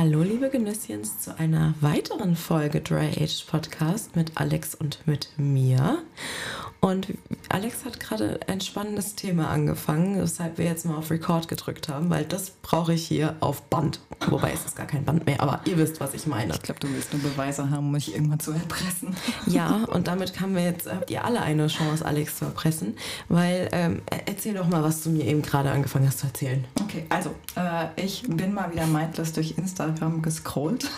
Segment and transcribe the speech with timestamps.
[0.00, 6.04] Hallo, liebe Genüsschens, zu einer weiteren Folge Dry Age Podcast mit Alex und mit mir.
[6.80, 7.08] Und
[7.48, 12.08] Alex hat gerade ein spannendes Thema angefangen, weshalb wir jetzt mal auf Record gedrückt haben,
[12.08, 14.00] weil das brauche ich hier auf Band.
[14.28, 16.52] Wobei es ist gar kein Band mehr, aber ihr wisst, was ich meine.
[16.54, 19.16] Ich glaube, du willst nur Beweise haben, um mich irgendwann zu erpressen.
[19.46, 22.96] Ja, und damit haben wir jetzt, habt ihr alle eine Chance, Alex zu erpressen,
[23.28, 26.64] weil ähm, erzähl doch mal, was du mir eben gerade angefangen hast zu erzählen.
[26.82, 30.90] Okay, also äh, ich bin mal wieder mindless durch Instagram gescrollt.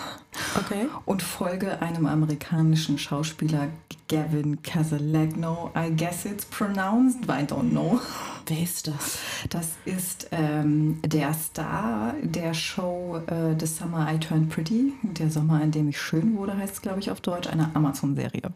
[0.59, 0.87] Okay.
[1.07, 3.69] Und folge einem amerikanischen Schauspieler
[4.09, 5.71] Gavin Casalagno.
[5.77, 8.01] I guess it's pronounced, but I don't know.
[8.47, 9.19] Wer ist das?
[9.49, 14.93] Das ist ähm, der Star der Show äh, The Summer I Turned Pretty.
[15.03, 17.49] Der Sommer, in dem ich schön wurde, heißt es, glaube ich, auf Deutsch.
[17.49, 18.51] Eine Amazon-Serie.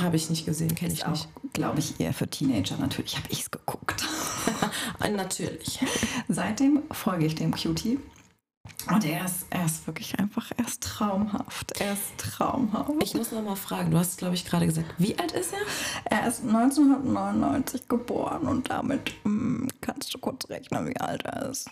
[0.00, 1.28] Habe ich nicht gesehen, kenne ich nicht.
[1.52, 2.76] Glaube ich, eher für Teenager.
[2.78, 4.04] Natürlich habe ich es geguckt.
[5.16, 5.78] Natürlich.
[6.28, 7.98] Seitdem folge ich dem Cutie.
[8.90, 11.80] Und er ist, er ist wirklich einfach, er ist traumhaft.
[11.80, 12.90] Er ist traumhaft.
[13.02, 16.18] Ich muss noch mal fragen, du hast, glaube ich, gerade gesagt, wie alt ist er?
[16.18, 21.50] Er ist 1999 geboren und damit mh, hm, kannst du kurz rechnen, wie alt er
[21.50, 21.70] ist.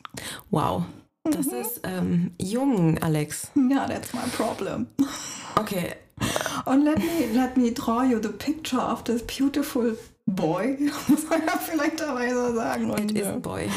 [0.51, 0.85] Wow.
[1.25, 1.55] Das mhm.
[1.55, 3.51] ist ähm, jung, Alex.
[3.55, 4.87] Ja, that's my problem.
[5.57, 5.95] Okay.
[6.65, 11.43] Und let me, let me draw you the picture of this beautiful Boy, muss man
[11.47, 12.91] ja vielleicht dabei so sagen.
[12.91, 13.69] Und, It is a boy.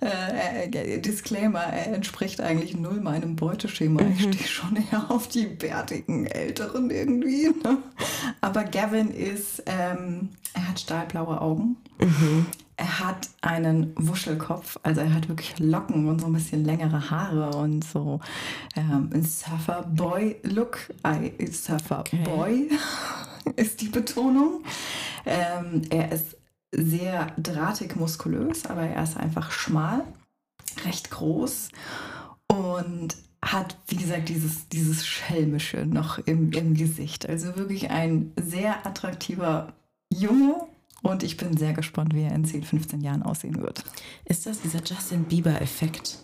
[0.00, 4.02] Äh, äh, Disclaimer, er entspricht eigentlich null meinem Beuteschema.
[4.02, 4.10] Mhm.
[4.10, 7.50] Ich stehe schon eher auf die bärtigen Älteren irgendwie.
[7.62, 7.78] Ne?
[8.40, 11.76] Aber Gavin ist, ähm, er hat stahlblaue Augen.
[12.00, 12.46] Mhm.
[12.76, 17.56] Er hat einen Wuschelkopf, also er hat wirklich Locken und so ein bisschen längere Haare
[17.56, 18.18] und so
[18.74, 20.78] ähm, ein Surfer-Boy-Look.
[21.48, 23.52] Surfer-Boy okay.
[23.56, 24.64] ist die Betonung.
[25.26, 26.36] Ähm, er ist
[26.72, 30.04] sehr drahtig muskulös, aber er ist einfach schmal,
[30.84, 31.68] recht groß
[32.46, 37.28] und hat, wie gesagt, dieses, dieses Schelmische noch im, im Gesicht.
[37.28, 39.74] Also wirklich ein sehr attraktiver
[40.12, 40.54] Junge.
[41.02, 43.84] Und ich bin sehr gespannt, wie er in 10, 15 Jahren aussehen wird.
[44.24, 46.18] Ist das dieser Justin Bieber-Effekt?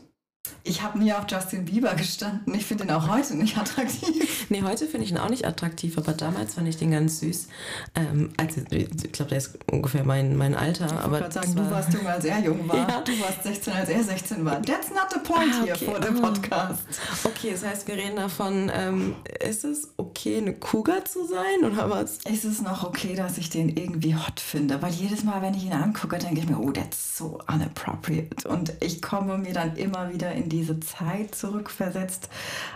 [0.68, 2.54] Ich habe nie auf Justin Bieber gestanden.
[2.54, 4.26] Ich finde ihn auch heute nicht attraktiv.
[4.50, 7.48] Nee, heute finde ich ihn auch nicht attraktiv, aber damals fand ich den ganz süß.
[7.94, 10.86] Ähm, als, ich glaube, der ist ungefähr mein, mein Alter.
[10.86, 11.64] Ich aber sagen, war...
[11.64, 12.76] du warst jung, als er jung war.
[12.76, 13.00] Ja.
[13.02, 14.62] Du warst 16, als er 16 war.
[14.62, 15.74] That's not the point ah, okay.
[15.76, 16.80] hier vor dem Podcast.
[17.24, 19.16] Okay, das heißt, wir reden davon, ähm,
[19.46, 22.18] ist es okay, eine Cougar zu sein oder was?
[22.24, 24.80] Ist es noch okay, dass ich den irgendwie hot finde?
[24.80, 28.48] Weil jedes Mal, wenn ich ihn angucke, denke ich mir, oh, that's so unappropriate.
[28.48, 32.28] Und ich komme mir dann immer wieder in diese Zeit zurückversetzt,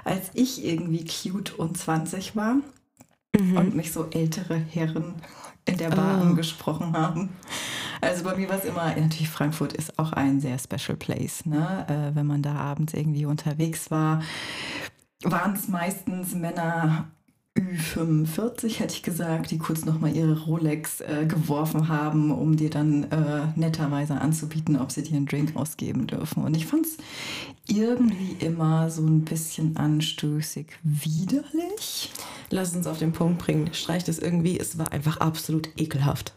[0.04, 2.56] als ich irgendwie cute und 20 war
[3.38, 3.56] mhm.
[3.56, 5.14] und mich so ältere Herren
[5.64, 6.22] in der Bar oh.
[6.22, 7.30] angesprochen haben.
[8.00, 11.86] Also bei mir war es immer, natürlich Frankfurt ist auch ein sehr special place, ne?
[11.88, 14.22] Äh, wenn man da abends irgendwie unterwegs war,
[15.22, 17.06] waren es meistens Männer
[17.58, 23.04] Ü45, hätte ich gesagt, die kurz nochmal ihre Rolex äh, geworfen haben, um dir dann
[23.04, 26.44] äh, netterweise anzubieten, ob sie dir einen Drink ausgeben dürfen.
[26.44, 26.96] Und ich fand es
[27.68, 32.10] irgendwie immer so ein bisschen anstößig widerlich.
[32.48, 33.72] Lass uns auf den Punkt bringen.
[33.74, 36.34] Streicht es irgendwie, es war einfach absolut ekelhaft.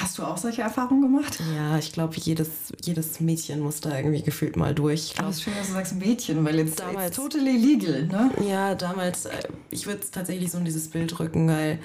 [0.00, 1.38] Hast du auch solche Erfahrungen gemacht?
[1.56, 2.48] Ja, ich glaube, jedes,
[2.82, 5.06] jedes Mädchen muss da irgendwie gefühlt mal durch.
[5.06, 8.06] Ich glaub, Aber es ist schön, dass du sagst Mädchen, weil jetzt damals totally legal,
[8.06, 8.30] ne?
[8.46, 11.78] Ja, damals, äh, ich würde es tatsächlich so in dieses Bild rücken, weil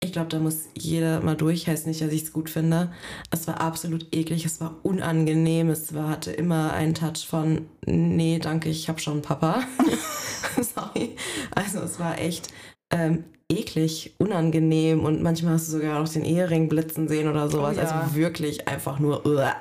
[0.00, 1.66] ich glaube, da muss jeder mal durch.
[1.66, 2.92] Heißt nicht, dass ich es gut finde.
[3.30, 8.38] Es war absolut eklig, es war unangenehm, es war, hatte immer einen Touch von, nee,
[8.38, 9.64] danke, ich habe schon Papa.
[10.74, 11.16] Sorry.
[11.54, 12.48] Also es war echt
[12.90, 17.76] ähm, eklig, unangenehm und manchmal hast du sogar noch den Ehering blitzen sehen oder sowas.
[17.76, 17.88] Oh ja.
[17.88, 19.26] Also wirklich einfach nur.
[19.26, 19.54] Uah.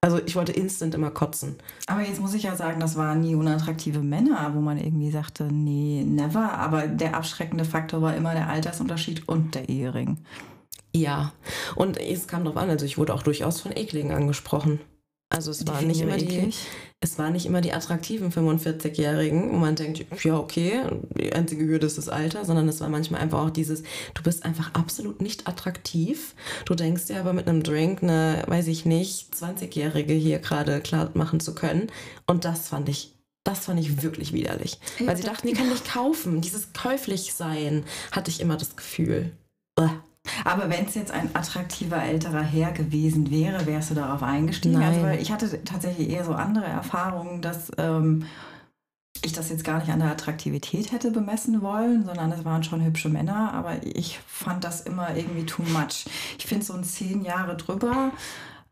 [0.00, 1.56] Also ich wollte instant immer kotzen.
[1.88, 5.44] Aber jetzt muss ich ja sagen, das waren nie unattraktive Männer, wo man irgendwie sagte,
[5.52, 6.52] nee, never.
[6.52, 10.18] Aber der abschreckende Faktor war immer der Altersunterschied und der Ehering.
[10.94, 11.32] Ja,
[11.74, 14.80] und es kam drauf an, also ich wurde auch durchaus von Ekligen angesprochen.
[15.30, 16.52] Also es war nicht immer die,
[17.00, 20.82] es war nicht immer die attraktiven 45-Jährigen, wo man denkt, ja okay,
[21.16, 23.82] die einzige Hürde ist das Alter, sondern es war manchmal einfach auch dieses,
[24.14, 26.34] du bist einfach absolut nicht attraktiv.
[26.64, 31.10] Du denkst dir aber mit einem Drink eine, weiß ich nicht, 20-Jährige hier gerade klar
[31.14, 31.86] machen zu können.
[32.26, 34.78] Und das fand ich das fand ich wirklich widerlich.
[34.98, 36.42] Weil sie dachten, die können dich kaufen.
[36.42, 39.32] Dieses käuflich sein, hatte ich immer das Gefühl.
[39.78, 40.02] Uah.
[40.44, 44.76] Aber wenn es jetzt ein attraktiver älterer Herr gewesen wäre, wärst du darauf eingestiegen?
[44.76, 45.08] Also, Nein.
[45.10, 48.24] Also, ich hatte tatsächlich eher so andere Erfahrungen, dass ähm,
[49.22, 52.84] ich das jetzt gar nicht an der Attraktivität hätte bemessen wollen, sondern es waren schon
[52.84, 56.06] hübsche Männer, aber ich fand das immer irgendwie too much.
[56.38, 58.12] Ich finde so ein zehn Jahre drüber,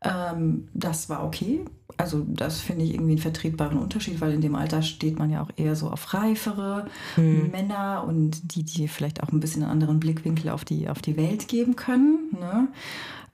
[0.02, 1.64] ähm, das war okay,
[1.96, 5.42] also das finde ich irgendwie einen vertretbaren Unterschied, weil in dem Alter steht man ja
[5.42, 7.50] auch eher so auf reifere hm.
[7.50, 11.16] Männer und die, die vielleicht auch ein bisschen einen anderen Blickwinkel auf die, auf die
[11.16, 12.28] Welt geben können.
[12.32, 12.68] Ne?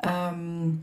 [0.02, 0.82] Ähm,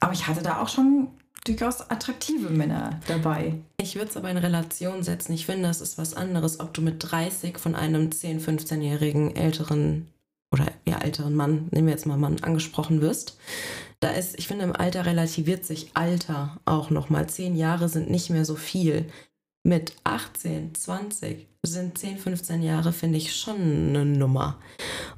[0.00, 1.08] aber ich hatte da auch schon
[1.44, 3.54] durchaus attraktive Männer dabei.
[3.78, 5.32] Ich würde es aber in Relation setzen.
[5.32, 10.08] Ich finde, das ist was anderes, ob du mit 30 von einem 10-, 15-jährigen älteren
[10.52, 13.38] oder ja, älteren Mann, nehmen wir jetzt mal Mann, angesprochen wirst.
[14.00, 17.28] Da ist, ich finde, im Alter relativiert sich Alter auch nochmal.
[17.28, 19.06] Zehn Jahre sind nicht mehr so viel.
[19.64, 24.58] Mit 18, 20 sind 10, 15 Jahre, finde ich, schon eine Nummer.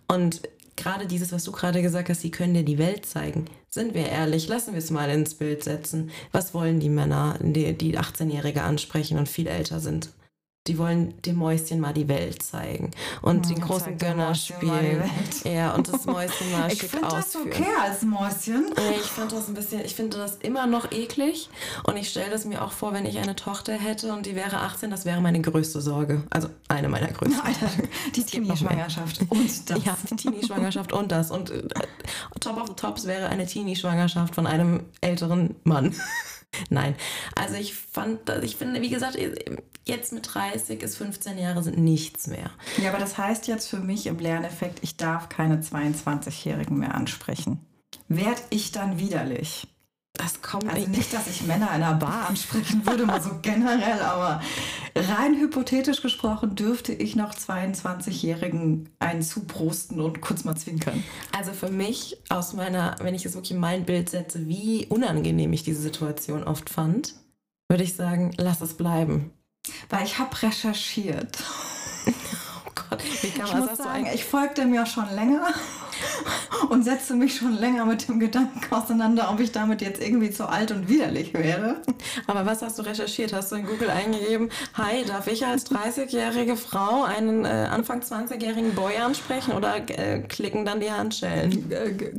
[0.06, 0.40] Und
[0.76, 3.44] gerade dieses, was du gerade gesagt hast, sie können dir die Welt zeigen.
[3.68, 6.10] Sind wir ehrlich, lassen wir es mal ins Bild setzen.
[6.32, 10.10] Was wollen die Männer, die, die 18-Jährige ansprechen und viel älter sind?
[10.68, 12.90] Die wollen dem Mäuschen mal die Welt zeigen
[13.22, 15.02] und ja, den großen Gönner spielen.
[15.44, 17.48] Ja, und das Mäuschen mal ich schick ausführen.
[17.48, 18.66] Ich finde das okay als Mäuschen.
[19.00, 21.48] Ich finde das ein bisschen, ich finde das immer noch eklig
[21.84, 24.58] und ich stelle das mir auch vor, wenn ich eine Tochter hätte und die wäre
[24.58, 26.22] 18, das wäre meine größte Sorge.
[26.30, 27.40] Also eine meiner größten.
[27.44, 27.70] Alter,
[28.14, 29.84] die Teenie-Schwangerschaft und das.
[29.84, 31.30] Ja, die Teenie-Schwangerschaft und das.
[31.30, 31.62] Und äh,
[32.40, 35.94] top of the tops wäre eine Teenie-Schwangerschaft von einem älteren Mann.
[36.70, 36.96] Nein,
[37.36, 39.18] also ich fand, ich finde, wie gesagt,
[39.86, 42.50] jetzt mit 30 ist 15 Jahre sind nichts mehr.
[42.82, 47.64] Ja, aber das heißt jetzt für mich im Lerneffekt, ich darf keine 22-Jährigen mehr ansprechen.
[48.08, 49.68] Werd ich dann widerlich?
[50.18, 54.02] Das kommt also nicht, dass ich Männer in einer Bar ansprechen würde, mal so generell,
[54.02, 54.42] aber
[54.94, 61.04] rein hypothetisch gesprochen dürfte ich noch 22-Jährigen einen zuprosten und kurz mal zwinkern.
[61.36, 65.52] Also für mich aus meiner, wenn ich es wirklich in mein Bild setze, wie unangenehm
[65.52, 67.14] ich diese Situation oft fand,
[67.68, 69.30] würde ich sagen, lass es bleiben.
[69.88, 71.38] Weil ich habe recherchiert.
[72.06, 74.08] oh Gott, wie kann man das sagen?
[74.12, 75.46] Ich folgte mir schon länger
[76.70, 80.48] und setze mich schon länger mit dem Gedanken auseinander, ob ich damit jetzt irgendwie zu
[80.48, 81.76] alt und widerlich wäre.
[82.26, 83.32] Aber was hast du recherchiert?
[83.32, 88.74] Hast du in Google eingegeben, hi, darf ich als 30-jährige Frau einen äh, Anfang 20-jährigen
[88.74, 91.70] Boy ansprechen oder äh, klicken dann die Handschellen?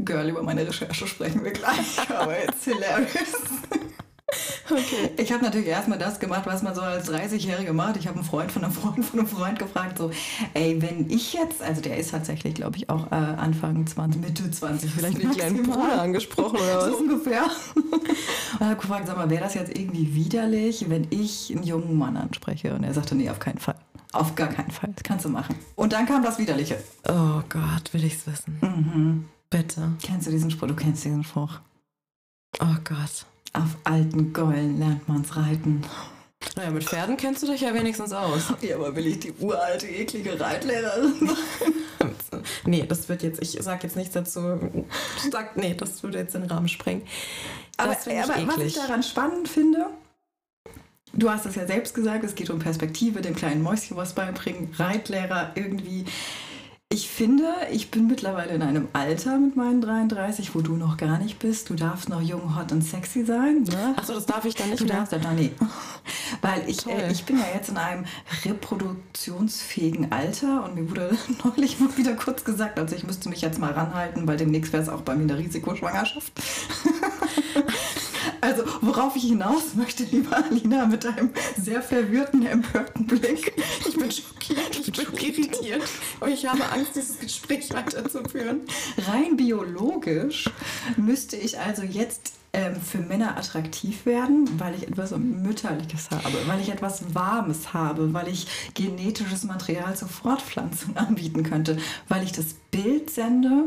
[0.05, 3.33] Girl, über meine Recherche sprechen wir gleich, aber it's hilarious.
[4.71, 5.09] Okay.
[5.17, 7.97] Ich habe natürlich erstmal das gemacht, was man so als 30-Jährige macht.
[7.97, 10.11] Ich habe einen Freund von einem Freund von einem Freund gefragt, so,
[10.53, 14.51] ey, wenn ich jetzt, also der ist tatsächlich, glaube ich, auch äh, Anfang 20, Mitte
[14.51, 15.19] 20 vielleicht.
[15.19, 16.89] Einen kleinen Bruder angesprochen oder was?
[16.89, 17.43] So ungefähr.
[18.59, 22.17] Und habe gefragt, sag mal, wäre das jetzt irgendwie widerlich, wenn ich einen jungen Mann
[22.17, 22.73] anspreche?
[22.73, 23.75] Und er sagte, nee, auf keinen Fall.
[24.11, 24.89] Auf gar keinen Fall.
[24.95, 25.55] Das kannst du machen.
[25.75, 26.77] Und dann kam das Widerliche.
[27.07, 28.57] Oh Gott, will ich's wissen.
[28.61, 29.25] Mhm.
[29.49, 29.91] Bitte.
[30.01, 30.67] Kennst du diesen Spruch?
[30.67, 31.59] Du kennst diesen Spruch.
[32.59, 33.25] Oh Gott.
[33.53, 35.83] Auf alten Gäulen lernt man's reiten.
[36.55, 38.53] Naja, mit Pferden kennst du dich ja wenigstens aus.
[38.61, 41.13] Ja, aber will ich die uralte, eklige Reitlehrerin
[41.99, 42.41] sein?
[42.65, 44.59] nee, das wird jetzt, ich sag jetzt nichts dazu.
[45.31, 47.03] Sag, nee, das würde jetzt den Rahmen sprengen.
[47.77, 49.87] aber, aber was ich daran spannend finde,
[51.13, 54.73] du hast es ja selbst gesagt, es geht um Perspektive, dem kleinen Mäuschen was beibringen,
[54.77, 56.05] Reitlehrer irgendwie
[56.91, 61.19] ich finde, ich bin mittlerweile in einem Alter mit meinen 33, wo du noch gar
[61.19, 61.69] nicht bist.
[61.69, 63.61] Du darfst noch jung, hot und sexy sein.
[63.61, 63.93] Ne?
[63.95, 64.95] Achso, das darf ich dann nicht du mehr?
[64.95, 65.51] darfst ja nee.
[66.41, 68.05] Weil ich, äh, ich bin ja jetzt in einem
[68.43, 73.59] reproduktionsfähigen Alter und mir wurde neulich mal wieder kurz gesagt, also ich müsste mich jetzt
[73.59, 76.33] mal ranhalten, weil demnächst wäre es auch bei mir eine Risikoschwangerschaft.
[78.41, 81.31] Also, worauf ich hinaus möchte, liebe Alina, mit einem
[81.61, 83.53] sehr verwirrten, empörten Blick.
[83.87, 85.83] Ich bin schockiert, ich bin irritiert
[86.19, 88.61] und ich habe Angst, dieses Gespräch weiterzuführen.
[88.97, 90.49] Rein biologisch
[90.97, 96.59] müsste ich also jetzt ähm, für Männer attraktiv werden, weil ich etwas Mütterliches habe, weil
[96.59, 101.77] ich etwas Warmes habe, weil ich genetisches Material zur Fortpflanzung anbieten könnte,
[102.07, 103.65] weil ich das Bild sende,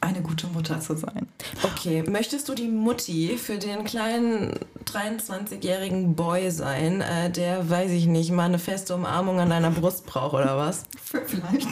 [0.00, 1.28] eine gute Mutter zu sein.
[1.62, 8.06] Okay, möchtest du die Mutti für den kleinen 23-jährigen Boy sein, äh, der, weiß ich
[8.06, 10.84] nicht, mal eine feste Umarmung an deiner Brust braucht oder was?
[11.26, 11.68] Vielleicht.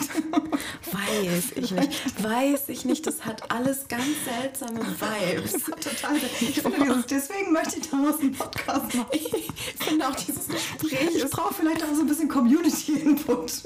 [0.91, 2.23] Weiß ich nicht.
[2.23, 3.05] Weiß ich nicht.
[3.07, 5.53] Das hat alles ganz seltsame Vibes.
[5.63, 6.17] Total.
[6.39, 9.09] Ich finde dieses, deswegen möchte ich daraus einen Podcast machen.
[9.79, 11.15] Ich finde auch dieses Gespräch.
[11.15, 13.63] Ich brauche vielleicht auch so ein bisschen Community-Input.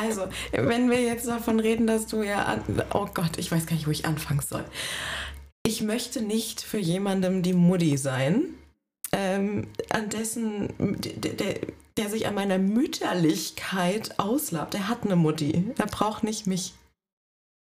[0.00, 2.58] Also, wenn wir jetzt davon reden, dass du ja.
[2.92, 4.64] Oh Gott, ich weiß gar nicht, wo ich anfangen soll.
[5.66, 8.54] Ich möchte nicht für jemandem die Mutti sein,
[9.10, 11.58] ähm, an dessen, der, der,
[11.96, 14.74] der sich an meiner Mütterlichkeit auslabt.
[14.74, 15.72] Der hat eine Mutti.
[15.76, 16.74] Er braucht nicht mich.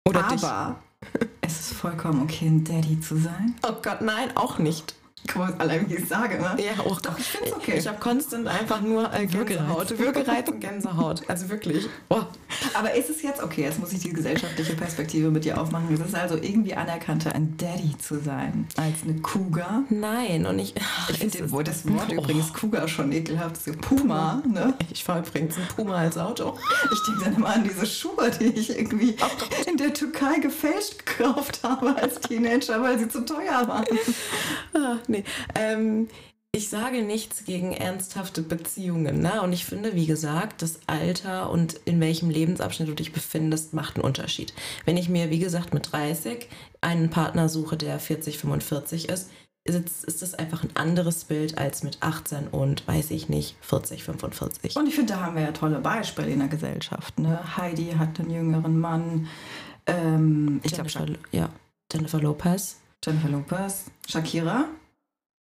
[0.07, 1.29] Oder Aber dich.
[1.41, 3.55] es ist vollkommen okay, ein Daddy zu sein.
[3.67, 4.93] Oh Gott, nein, auch nicht.
[5.27, 6.55] Guck mal, allein wie ich sage, ne?
[6.63, 7.75] Ja, auch doch, ich finde okay.
[7.77, 11.21] Ich habe konstant einfach nur äh, Gänsehaut, Würgereiz und Gänsehaut.
[11.27, 11.87] Also wirklich.
[12.09, 12.21] Oh.
[12.73, 13.63] Aber ist es jetzt okay?
[13.63, 15.93] Jetzt muss ich die gesellschaftliche Perspektive mit dir aufmachen.
[15.93, 19.83] Ist es also irgendwie anerkannter, ein Daddy zu sein als eine Cougar?
[19.89, 20.75] Nein, und ich.
[21.09, 22.13] Ich finde das Wort oh.
[22.13, 23.55] übrigens Cougar schon ekelhaft.
[23.81, 24.73] Puma, ne?
[24.91, 26.57] Ich fahre übrigens ein Puma als Auto.
[26.91, 31.05] Ich denke dann immer an diese Schuhe, die ich irgendwie oh in der Türkei gefälscht
[31.05, 33.85] gekauft habe als Teenager, weil sie zu teuer waren.
[34.73, 35.14] Ah, nee.
[35.55, 36.07] Ähm,
[36.55, 39.19] ich sage nichts gegen ernsthafte Beziehungen.
[39.19, 39.41] Ne?
[39.41, 43.95] Und ich finde, wie gesagt, das Alter und in welchem Lebensabschnitt du dich befindest, macht
[43.95, 44.53] einen Unterschied.
[44.85, 46.47] Wenn ich mir, wie gesagt, mit 30
[46.79, 49.29] einen Partner suche, der 40, 45 ist,
[49.65, 54.03] ist, ist das einfach ein anderes Bild als mit 18 und, weiß ich nicht, 40,
[54.03, 54.77] 45.
[54.77, 57.19] Und ich finde, da haben wir ja tolle Beispiele in der Gesellschaft.
[57.19, 57.57] Ne?
[57.57, 59.27] Heidi hat einen jüngeren Mann.
[59.87, 61.49] Ähm, ich glaube, ja,
[61.91, 62.77] Jennifer Lopez.
[63.03, 63.85] Jennifer Lopez.
[64.07, 64.69] Shakira.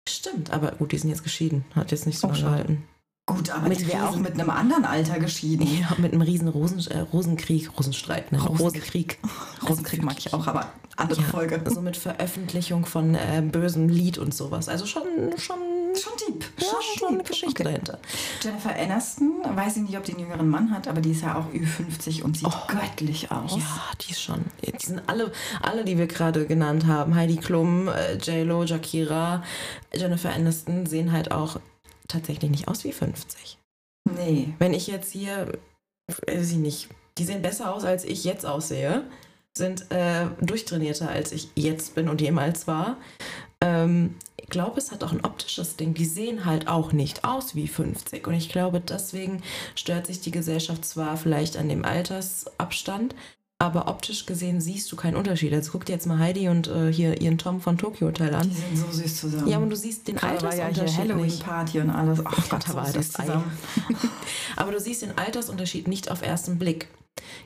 [0.09, 1.65] Stimmt, aber gut, die sind jetzt geschieden.
[1.75, 2.85] Hat jetzt nicht so lange gehalten.
[3.27, 5.67] Gut, aber mit die wäre auch mit einem anderen Alter geschieden.
[5.67, 8.43] Ja, mit einem riesen Rosen, äh, Rosenkrieg, Rosenstreit, ne?
[8.43, 9.19] Rosenkrieg.
[9.69, 11.63] Rosenkrieg mag ich auch, aber andere ja, Folge.
[11.69, 14.71] So mit Veröffentlichung von äh, bösem Lied und sowas.
[14.71, 15.03] Also schon,
[15.37, 15.59] schon
[16.03, 16.45] Schon deep.
[16.59, 17.65] Ja, schon, schon eine Geschichte okay.
[17.65, 17.99] dahinter.
[18.43, 21.37] Jennifer Aniston, weiß ich nicht, ob die einen jüngeren Mann hat, aber die ist ja
[21.37, 22.67] auch Ü50 und sieht oh.
[22.69, 23.57] göttlich aus.
[23.57, 24.45] Ja, die ist schon.
[24.65, 29.43] Die sind alle, alle die wir gerade genannt haben, Heidi Klum, äh, J-Lo, Shakira,
[29.95, 31.59] Jennifer Aniston, sehen halt auch
[32.07, 33.59] tatsächlich nicht aus wie 50.
[34.17, 34.55] Nee.
[34.59, 35.53] Wenn ich jetzt hier,
[36.27, 36.89] weiß ich nicht,
[37.19, 39.03] die sehen besser aus, als ich jetzt aussehe,
[39.57, 42.97] sind äh, durchtrainierter, als ich jetzt bin und jemals war.
[43.61, 45.95] Ähm, ich glaube, es hat auch ein optisches Ding.
[45.95, 48.27] Die sehen halt auch nicht aus wie 50.
[48.27, 49.43] Und ich glaube, deswegen
[49.75, 53.15] stört sich die Gesellschaft zwar vielleicht an dem Altersabstand,
[53.61, 55.53] aber optisch gesehen siehst du keinen Unterschied.
[55.53, 58.49] Also guck dir jetzt mal Heidi und äh, hier ihren Tom von Tokyo Hotel an.
[58.49, 59.49] Die sind so süß zusammen.
[59.49, 60.79] Ja, und du siehst den Gerade Altersunterschied.
[60.79, 62.21] War ja hier Halloween Party und alles.
[62.25, 63.53] Ach oh Gott, da so war das zusammen.
[64.57, 66.89] aber du siehst den Altersunterschied nicht auf ersten Blick.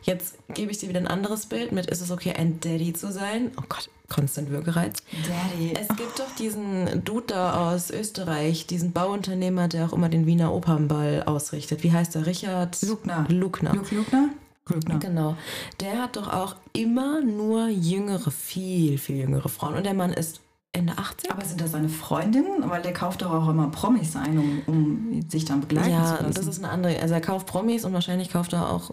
[0.02, 3.12] Jetzt gebe ich dir wieder ein anderes Bild mit, ist es okay, ein Daddy zu
[3.12, 3.52] sein?
[3.56, 4.98] Oh Gott, Konstant Würgereiz.
[5.26, 5.74] Daddy.
[5.74, 10.52] Es gibt doch diesen Dude da aus Österreich, diesen Bauunternehmer, der auch immer den Wiener
[10.52, 11.82] Opernball ausrichtet.
[11.82, 12.26] Wie heißt der?
[12.26, 13.26] Richard Lugner.
[13.28, 13.74] Lugner.
[13.74, 14.28] Luke Lugner?
[14.64, 14.98] Glückner.
[14.98, 15.36] Genau.
[15.80, 19.74] Der hat doch auch immer nur jüngere, viel, viel jüngere Frauen.
[19.74, 20.40] Und der Mann ist
[20.72, 21.30] Ende 80.
[21.30, 22.70] Aber sind das seine Freundinnen?
[22.70, 26.12] Weil der kauft doch auch immer Promis ein, um, um sich dann begleiten ja, zu
[26.12, 26.24] lassen.
[26.26, 26.98] Ja, das ist eine andere.
[27.00, 28.90] Also er kauft Promis und wahrscheinlich kauft er auch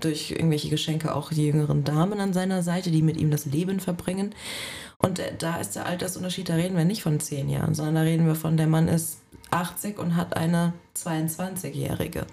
[0.00, 3.80] durch irgendwelche Geschenke auch die jüngeren Damen an seiner Seite, die mit ihm das Leben
[3.80, 4.34] verbringen.
[4.98, 8.00] Und äh, da ist der Altersunterschied, da reden wir nicht von zehn Jahren, sondern da
[8.02, 9.18] reden wir von, der Mann ist
[9.50, 12.26] 80 und hat eine 22-Jährige.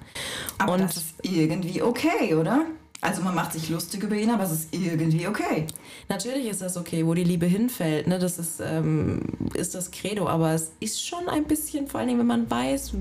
[0.57, 2.65] Aber und das ist irgendwie okay, oder?
[3.01, 5.67] Also man macht sich lustig über ihn, aber es ist irgendwie okay.
[6.09, 8.07] Natürlich ist das okay, wo die Liebe hinfällt.
[8.07, 8.17] Ne?
[8.17, 9.21] Das ist, ähm,
[9.53, 12.93] ist das Credo, aber es ist schon ein bisschen, vor allem wenn man weiß,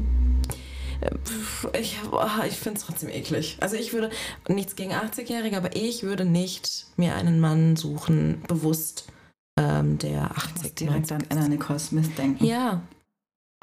[1.79, 1.99] ich,
[2.49, 3.57] ich finde es trotzdem eklig.
[3.61, 4.11] Also ich würde,
[4.49, 9.07] nichts gegen 80-Jährige, aber ich würde nicht mir einen Mann suchen, bewusst,
[9.59, 12.45] ähm, der 80 ich muss direkt an Anna Nicole Smith denken.
[12.45, 12.83] Ja.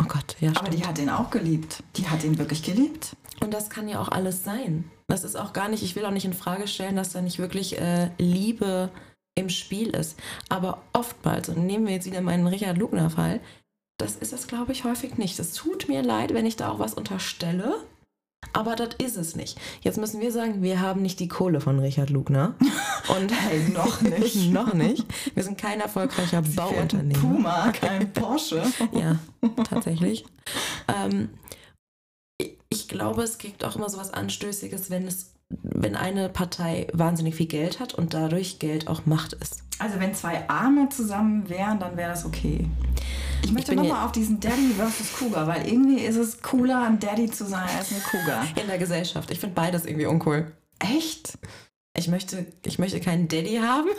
[0.02, 0.52] Oh Gott, ja.
[0.56, 1.84] Aber die hat ihn auch geliebt.
[1.96, 3.16] Die hat ihn wirklich geliebt.
[3.42, 4.90] Und das kann ja auch alles sein.
[5.08, 7.40] Das ist auch gar nicht, ich will auch nicht in Frage stellen, dass da nicht
[7.40, 8.90] wirklich äh, Liebe
[9.36, 10.18] im Spiel ist.
[10.50, 13.42] Aber oftmals, und nehmen wir jetzt wieder meinen Richard Lugner-Fall,
[14.02, 15.38] das ist es, glaube ich, häufig nicht.
[15.40, 17.76] Es tut mir leid, wenn ich da auch was unterstelle.
[18.54, 19.60] Aber das ist es nicht.
[19.82, 22.56] Jetzt müssen wir sagen, wir haben nicht die Kohle von Richard Lugner.
[23.16, 24.52] Und hey, noch nicht.
[24.52, 25.06] noch nicht.
[25.36, 27.20] Wir sind kein erfolgreicher Sie Bauunternehmer.
[27.20, 28.64] Puma, kein Porsche.
[28.92, 29.20] ja,
[29.70, 30.26] tatsächlich.
[30.88, 31.30] Ähm,
[32.92, 35.32] glaube, es gibt auch immer so was Anstößiges, wenn es
[35.64, 39.64] wenn eine Partei wahnsinnig viel Geld hat und dadurch Geld auch Macht ist.
[39.80, 42.70] Also wenn zwei Arme zusammen wären, dann wäre das okay.
[43.44, 47.30] Ich möchte nochmal auf diesen Daddy versus Cougar, weil irgendwie ist es cooler, ein Daddy
[47.30, 48.46] zu sein als eine Cougar.
[48.62, 49.32] In der Gesellschaft.
[49.32, 50.52] Ich finde beides irgendwie uncool.
[50.80, 51.38] Echt?
[51.98, 53.90] Ich möchte, ich möchte keinen Daddy haben.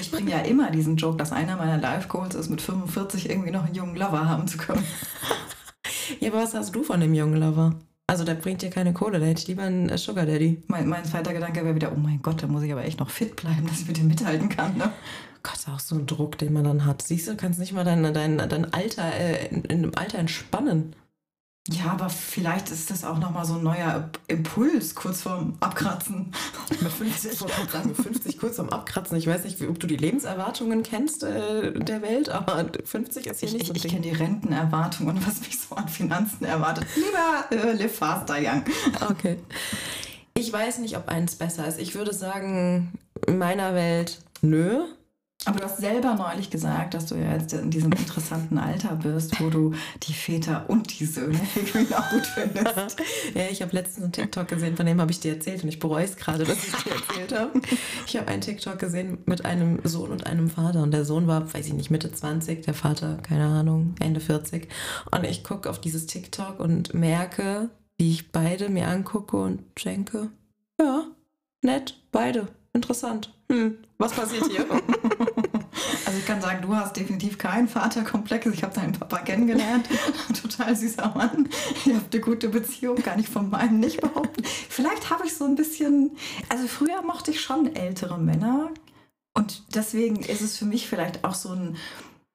[0.00, 3.64] Ich bringe ja immer diesen Joke, dass einer meiner Life-Goals ist, mit 45 irgendwie noch
[3.64, 4.84] einen jungen Lover haben zu können.
[6.20, 7.74] ja, aber was hast du von dem jungen Lover?
[8.06, 10.62] Also der bringt dir keine Kohle, da hätte ich lieber einen äh, Sugar Daddy.
[10.66, 13.08] Mein, mein zweiter Gedanke wäre wieder, oh mein Gott, da muss ich aber echt noch
[13.08, 14.76] fit bleiben, dass ich mit dem mithalten kann.
[14.76, 14.92] Ne?
[15.42, 17.00] Gott, ist auch so ein Druck, den man dann hat.
[17.00, 20.94] Siehst du, kannst nicht mal dein, dein, dein Alter äh, in, in dem Alter entspannen.
[21.70, 26.30] Ja, aber vielleicht ist das auch nochmal so ein neuer Impuls kurz vorm Abkratzen.
[26.68, 29.16] Mit 50, ich wollte sagen, 50 kurz vorm Abkratzen.
[29.16, 33.48] Ich weiß nicht, ob du die Lebenserwartungen kennst äh, der Welt, aber 50 ist hier
[33.48, 36.84] ich, nicht so Ich, ich kenne die Rentenerwartungen, was mich so an Finanzen erwartet.
[36.96, 38.62] Lieber äh, live faster, young.
[39.10, 39.38] Okay.
[40.34, 41.78] Ich weiß nicht, ob eins besser ist.
[41.78, 42.92] Ich würde sagen,
[43.26, 44.84] in meiner Welt, nö.
[45.46, 49.38] Aber du hast selber neulich gesagt, dass du ja jetzt in diesem interessanten Alter bist,
[49.40, 51.38] wo du die Väter und die Söhne
[51.96, 53.00] auch gut findest.
[53.34, 55.78] ja, ich habe letztens einen TikTok gesehen, von dem habe ich dir erzählt und ich
[55.78, 57.60] bereue es gerade, dass ich dir erzählt habe.
[58.06, 61.52] Ich habe einen TikTok gesehen mit einem Sohn und einem Vater und der Sohn war,
[61.52, 64.68] weiß ich nicht, Mitte 20, der Vater, keine Ahnung, Ende 40.
[65.10, 70.30] Und ich gucke auf dieses TikTok und merke, wie ich beide mir angucke und denke,
[70.80, 71.04] ja,
[71.62, 73.32] nett, beide, interessant.
[73.50, 74.66] Hm, was passiert hier?
[76.06, 78.46] Also ich kann sagen, du hast definitiv keinen Vaterkomplex.
[78.46, 79.88] Ich habe deinen Papa kennengelernt.
[80.42, 81.48] Total süßer Mann.
[81.86, 84.44] Ihr habt eine gute Beziehung, kann ich von meinem nicht behaupten.
[84.44, 86.12] Vielleicht habe ich so ein bisschen,
[86.48, 88.70] also früher mochte ich schon ältere Männer.
[89.36, 91.76] Und deswegen ist es für mich vielleicht auch so ein,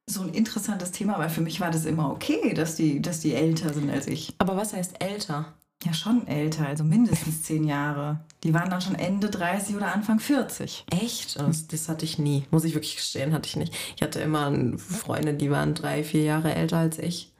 [0.09, 3.33] so ein interessantes Thema, weil für mich war das immer okay, dass die, dass die
[3.33, 4.33] älter sind als ich.
[4.39, 5.53] Aber was heißt älter?
[5.85, 8.19] Ja, schon älter, also mindestens zehn Jahre.
[8.43, 10.85] Die waren dann schon Ende 30 oder Anfang 40.
[10.91, 11.39] Echt?
[11.39, 12.45] Das, das, hatte ich nie.
[12.51, 13.73] Muss ich wirklich gestehen, hatte ich nicht.
[13.95, 17.31] Ich hatte immer Freunde, die waren drei, vier Jahre älter als ich.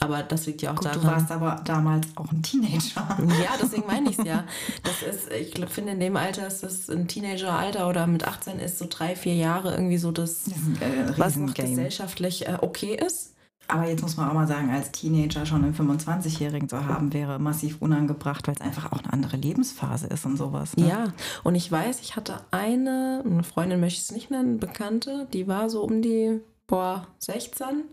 [0.00, 1.00] Aber das liegt ja auch Gut, daran.
[1.00, 3.18] Du warst aber damals auch ein Teenager.
[3.42, 4.44] Ja, deswegen meine ich es ja.
[4.82, 8.58] Das ist, ich glaub, finde, in dem Alter ist das ein Teenageralter oder mit 18
[8.58, 12.96] ist so drei, vier Jahre irgendwie so das, das äh, was noch gesellschaftlich äh, okay
[12.96, 13.33] ist.
[13.68, 17.38] Aber jetzt muss man auch mal sagen, als Teenager schon einen 25-Jährigen zu haben, wäre
[17.38, 20.76] massiv unangebracht, weil es einfach auch eine andere Lebensphase ist und sowas.
[20.76, 20.88] Ne?
[20.88, 21.12] Ja,
[21.44, 25.48] und ich weiß, ich hatte eine, eine Freundin möchte ich es nicht nennen, Bekannte, die
[25.48, 27.84] war so um die, boah, 16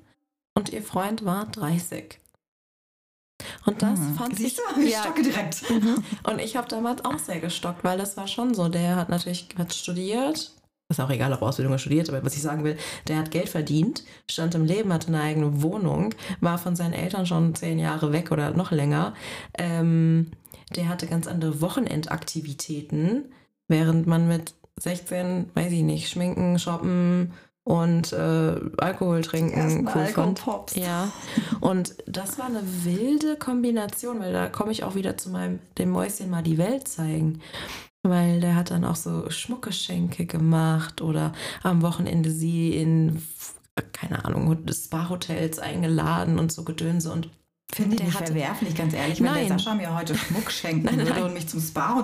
[0.55, 2.19] und ihr Freund war 30.
[3.65, 4.15] Und das hm.
[4.15, 4.75] fand Siehst ich.
[4.75, 5.69] Du, ich ja, stocke direkt.
[5.69, 6.03] Mhm.
[6.23, 8.69] Und ich habe damals auch sehr gestockt, weil das war schon so.
[8.69, 10.51] Der hat natürlich hat studiert,
[10.91, 14.03] ist auch egal, ob Ausbildung studiert, aber was ich sagen will, der hat Geld verdient,
[14.29, 18.31] stand im Leben, hatte eine eigene Wohnung, war von seinen Eltern schon zehn Jahre weg
[18.31, 19.13] oder noch länger.
[19.57, 20.31] Ähm,
[20.75, 23.25] der hatte ganz andere Wochenendaktivitäten,
[23.67, 27.33] während man mit 16, weiß ich nicht, schminken, shoppen
[27.63, 29.87] und äh, Alkohol trinken.
[29.87, 30.75] Cool Alkoholpops.
[30.75, 31.11] Ja.
[31.59, 35.91] Und das war eine wilde Kombination, weil da komme ich auch wieder zu meinem, dem
[35.91, 37.41] Mäuschen mal die Welt zeigen.
[38.03, 43.21] Weil der hat dann auch so Schmuckgeschenke gemacht oder am Wochenende sie in,
[43.93, 47.29] keine Ahnung, Spa-Hotels eingeladen und so Gedönse und
[47.73, 49.19] Finde ich nicht verwerflich, ganz ehrlich.
[49.19, 49.47] Wenn nein.
[49.47, 52.03] der Sascha mir heute Schmuck schenken nein, würde und mich zum Spa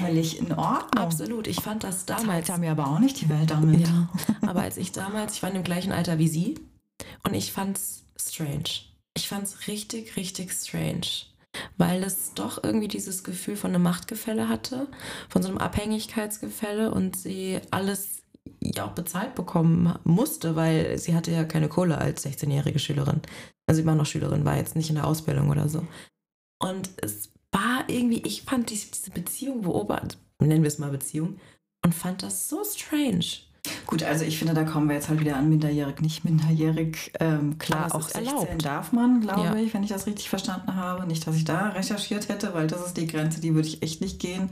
[0.00, 1.04] völlig in Ordnung.
[1.04, 2.48] Absolut, ich fand das damals.
[2.48, 3.86] Zahlt mir aber auch nicht die Welt damit.
[3.86, 4.08] Ja,
[4.46, 6.58] aber als ich damals, ich war in dem gleichen Alter wie sie
[7.22, 8.64] und ich fand's strange.
[9.16, 11.06] Ich fand's richtig, richtig strange
[11.76, 14.88] weil es doch irgendwie dieses Gefühl von einem Machtgefälle hatte,
[15.28, 18.22] von so einem Abhängigkeitsgefälle und sie alles
[18.60, 23.22] ja auch bezahlt bekommen musste, weil sie hatte ja keine Kohle als 16-jährige Schülerin.
[23.66, 25.86] Also war noch Schülerin, war jetzt nicht in der Ausbildung oder so.
[26.60, 31.38] Und es war irgendwie, ich fand diese Beziehung beobachtet, nennen wir es mal Beziehung,
[31.84, 33.26] und fand das so strange.
[33.86, 37.12] Gut, also ich finde, da kommen wir jetzt halt wieder an minderjährig, nicht minderjährig.
[37.20, 38.64] Ähm, klar, auch 16 erlaubt.
[38.64, 39.54] darf man, glaube ja.
[39.56, 41.06] ich, wenn ich das richtig verstanden habe.
[41.06, 44.00] Nicht, dass ich da recherchiert hätte, weil das ist die Grenze, die würde ich echt
[44.00, 44.50] nicht gehen.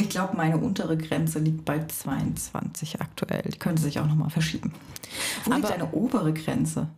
[0.00, 3.42] Ich glaube, meine untere Grenze liegt bei 22 aktuell.
[3.42, 4.72] Die könnte sich auch nochmal verschieben.
[5.44, 6.88] Wo Aber liegt deine obere Grenze?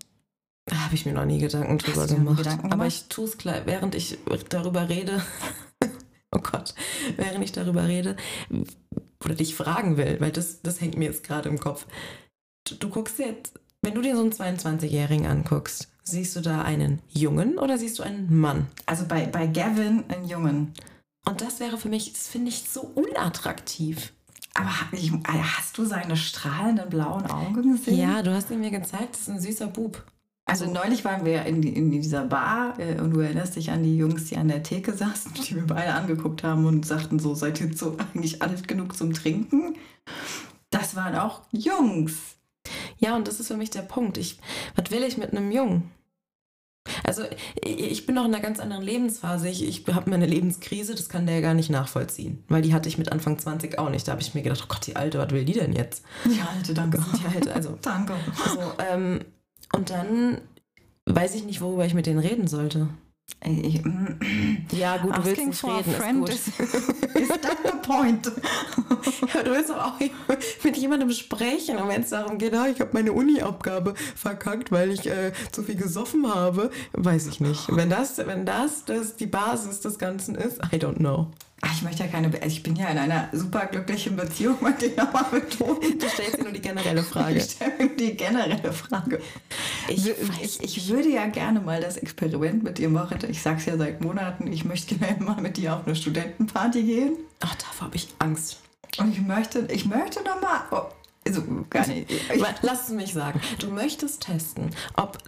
[0.66, 2.38] Da habe ich mir noch nie Gedanken drüber gemacht.
[2.38, 2.72] Gedanken gemacht.
[2.72, 5.22] Aber ich tue es gleich, während ich darüber rede.
[6.32, 6.74] oh Gott,
[7.16, 8.16] während ich darüber rede,
[9.24, 11.86] oder dich fragen will, weil das, das hängt mir jetzt gerade im Kopf.
[12.68, 17.00] Du, du guckst jetzt, wenn du dir so einen 22-Jährigen anguckst, siehst du da einen
[17.08, 18.66] Jungen oder siehst du einen Mann?
[18.86, 20.72] Also bei, bei Gavin einen Jungen.
[21.24, 24.12] Und das wäre für mich, das finde ich so unattraktiv.
[24.54, 24.70] Aber
[25.58, 27.98] hast du seine strahlenden blauen Augen gesehen?
[27.98, 30.02] Ja, du hast ihn mir gezeigt, das ist ein süßer Bub.
[30.48, 33.96] Also neulich waren wir in, in dieser Bar äh, und du erinnerst dich an die
[33.96, 37.60] Jungs, die an der Theke saßen, die wir beide angeguckt haben und sagten so, seid
[37.60, 39.74] ihr so eigentlich alt genug zum Trinken?
[40.70, 42.36] Das waren auch Jungs.
[42.98, 44.18] Ja, und das ist für mich der Punkt.
[44.18, 44.38] Ich,
[44.76, 45.90] was will ich mit einem Jungen?
[47.02, 47.24] Also
[47.62, 49.48] ich bin noch in einer ganz anderen Lebensphase.
[49.48, 52.44] Ich, ich habe eine Lebenskrise, das kann der gar nicht nachvollziehen.
[52.48, 54.06] Weil die hatte ich mit Anfang 20 auch nicht.
[54.06, 56.04] Da habe ich mir gedacht, oh Gott, die Alte, was will die denn jetzt?
[56.24, 56.98] Die Alte, danke.
[57.18, 57.76] Die Alte, also.
[57.82, 58.14] danke.
[58.44, 59.20] Also, ähm,
[59.76, 60.40] und dann
[61.04, 62.88] weiß ich nicht, worüber ich mit denen reden sollte.
[63.44, 63.82] Ich,
[64.72, 66.66] ja, gut, du willst nicht reden, friend ist gut.
[67.16, 68.26] Is, that the point?
[69.34, 69.94] ja, du willst auch
[70.64, 74.92] mit jemandem sprechen und wenn es darum geht, ah, ich habe meine Uni-Abgabe verkackt, weil
[74.92, 77.66] ich äh, zu viel gesoffen habe, weiß ich nicht.
[77.68, 81.28] Wenn das, wenn das, das die Basis des Ganzen ist, I don't know.
[81.76, 84.96] Ich möchte ja keine, Be ich bin ja in einer super glücklichen Beziehung, möchte ich
[84.96, 85.98] nochmal betonen.
[85.98, 87.36] Du stellst dir nur die generelle Frage.
[87.36, 89.20] Ich stelle mir die generelle Frage.
[89.86, 90.08] Ich,
[90.40, 93.18] ich, ich, würde ja gerne mal das Experiment mit dir machen.
[93.28, 97.16] Ich sag's ja seit Monaten, ich möchte gerne mal mit dir auf eine Studentenparty gehen.
[97.40, 98.60] Ach, davor habe ich Angst.
[98.96, 100.84] Und ich möchte, ich möchte nochmal, oh,
[101.26, 102.10] Also, gar nicht.
[102.62, 103.38] Lass es mich sagen.
[103.58, 105.18] Du möchtest testen, ob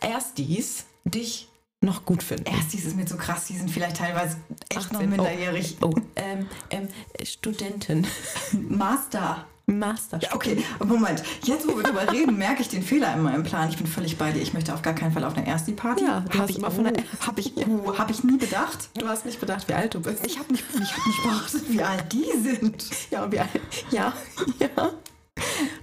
[0.00, 1.48] Erstis dich
[1.80, 2.46] noch gut finden.
[2.46, 5.76] Erstis ist mir zu krass, die sind vielleicht teilweise echt 18, noch minderjährig.
[5.80, 6.00] Oh, oh.
[6.16, 6.88] Ähm, ähm,
[7.22, 8.06] Studentin.
[8.52, 9.46] Master.
[9.66, 10.18] Master.
[10.20, 11.22] Ja, okay, Moment.
[11.42, 13.70] Jetzt, wo wir darüber reden, merke ich den Fehler in meinem Plan.
[13.70, 14.42] Ich bin völlig bei dir.
[14.42, 16.04] Ich möchte auf gar keinen Fall auf eine Ersti-Party.
[16.04, 18.90] Ja, du hab ich, oh, habe ich, oh, hab ich nie bedacht.
[18.98, 20.26] Du hast nicht bedacht, wie alt du bist.
[20.26, 22.84] Ich habe nicht, hab nicht beachtet, wie alt die sind.
[23.10, 23.48] Ja, wie alt.
[23.90, 24.12] Ja,
[24.58, 24.90] ja.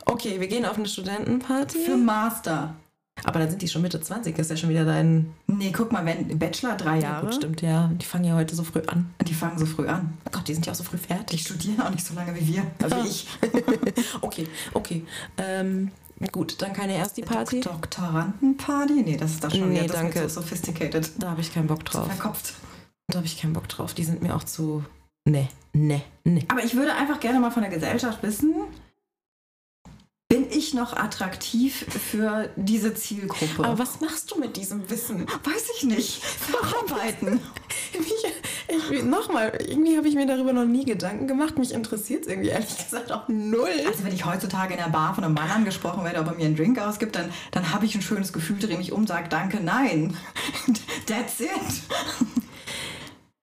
[0.05, 1.79] Okay, wir gehen auf eine Studentenparty.
[1.83, 2.75] Für Master.
[3.23, 5.33] Aber dann sind die schon Mitte 20, ist ja schon wieder dein.
[5.47, 7.25] Nee, guck mal, wenn Bachelor drei Jahre.
[7.25, 7.91] Ja, gut, stimmt, ja.
[7.93, 9.13] Die fangen ja heute so früh an.
[9.27, 10.17] Die fangen so früh an.
[10.25, 11.25] Oh Gott, die sind ja auch so früh fertig.
[11.27, 12.65] Die studieren auch nicht so lange wie wir.
[12.81, 13.27] Also ich.
[14.21, 15.05] okay, okay.
[15.37, 15.91] Ähm,
[16.31, 17.59] gut, dann keine erste Party.
[17.59, 19.03] Dok Doktorandenparty?
[19.03, 20.21] Nee, das ist doch schon nee, wieder danke.
[20.21, 21.11] so sophisticated.
[21.19, 22.07] Da habe ich keinen Bock drauf.
[22.07, 22.53] Verkopft.
[23.07, 23.93] Da habe ich keinen Bock drauf.
[23.93, 24.83] Die sind mir auch zu.
[25.25, 26.45] Nee, nee, nee.
[26.47, 28.55] Aber ich würde einfach gerne mal von der Gesellschaft wissen,
[30.31, 33.65] bin ich noch attraktiv für diese Zielgruppe?
[33.65, 35.27] Aber was machst du mit diesem Wissen?
[35.27, 36.23] Weiß ich nicht.
[36.23, 37.41] Verarbeiten.
[39.03, 41.57] Nochmal, irgendwie habe ich mir darüber noch nie Gedanken gemacht.
[41.57, 43.73] Mich interessiert es irgendwie ehrlich gesagt auch null.
[43.85, 46.45] Also wenn ich heutzutage in der Bar von einem Mann angesprochen werde, ob er mir
[46.45, 49.59] einen Drink ausgibt, dann, dann habe ich ein schönes Gefühl, drehe mich um, sage danke,
[49.59, 50.15] nein.
[51.07, 51.49] That's it.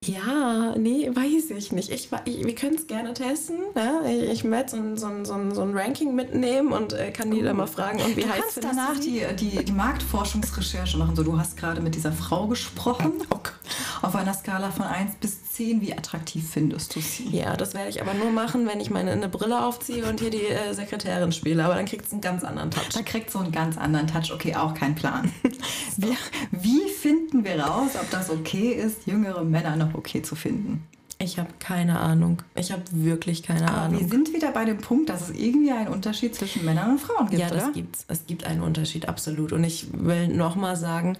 [0.04, 1.90] Ja, nee, weiß ich nicht.
[1.90, 3.58] Ich, ich wir können es gerne testen.
[3.74, 4.00] Ja?
[4.00, 4.14] Ne?
[4.14, 7.44] Ich, ich werde so, so, so, so, ein Ranking mitnehmen und äh, kann die oh.
[7.44, 11.16] dann mal fragen, und wie du heißt kannst danach die, die, die Marktforschungsrecherche machen.
[11.16, 13.12] So, du hast gerade mit dieser Frau gesprochen.
[13.30, 17.30] Oh Auf einer Skala von 1 bis 10, wie attraktiv findest du sie?
[17.30, 20.30] Ja, das werde ich aber nur machen, wenn ich meine eine Brille aufziehe und hier
[20.30, 21.64] die äh, Sekretärin spiele.
[21.64, 22.90] Aber dann kriegt es einen ganz anderen Touch.
[22.94, 24.32] Da kriegt so einen ganz anderen Touch.
[24.32, 25.32] Okay, auch kein Plan.
[25.96, 26.16] wie,
[26.52, 30.86] wie finden wir raus, ob das okay ist, jüngere Männer noch okay zu finden?
[31.18, 32.40] Ich habe keine Ahnung.
[32.54, 34.00] Ich habe wirklich keine Aber Ahnung.
[34.00, 37.28] Wir sind wieder bei dem Punkt, dass es irgendwie einen Unterschied zwischen Männern und Frauen
[37.30, 37.42] gibt.
[37.42, 37.72] Ja, das oder?
[37.72, 38.04] gibt's.
[38.06, 39.52] Es gibt einen Unterschied, absolut.
[39.52, 41.18] Und ich will nochmal sagen,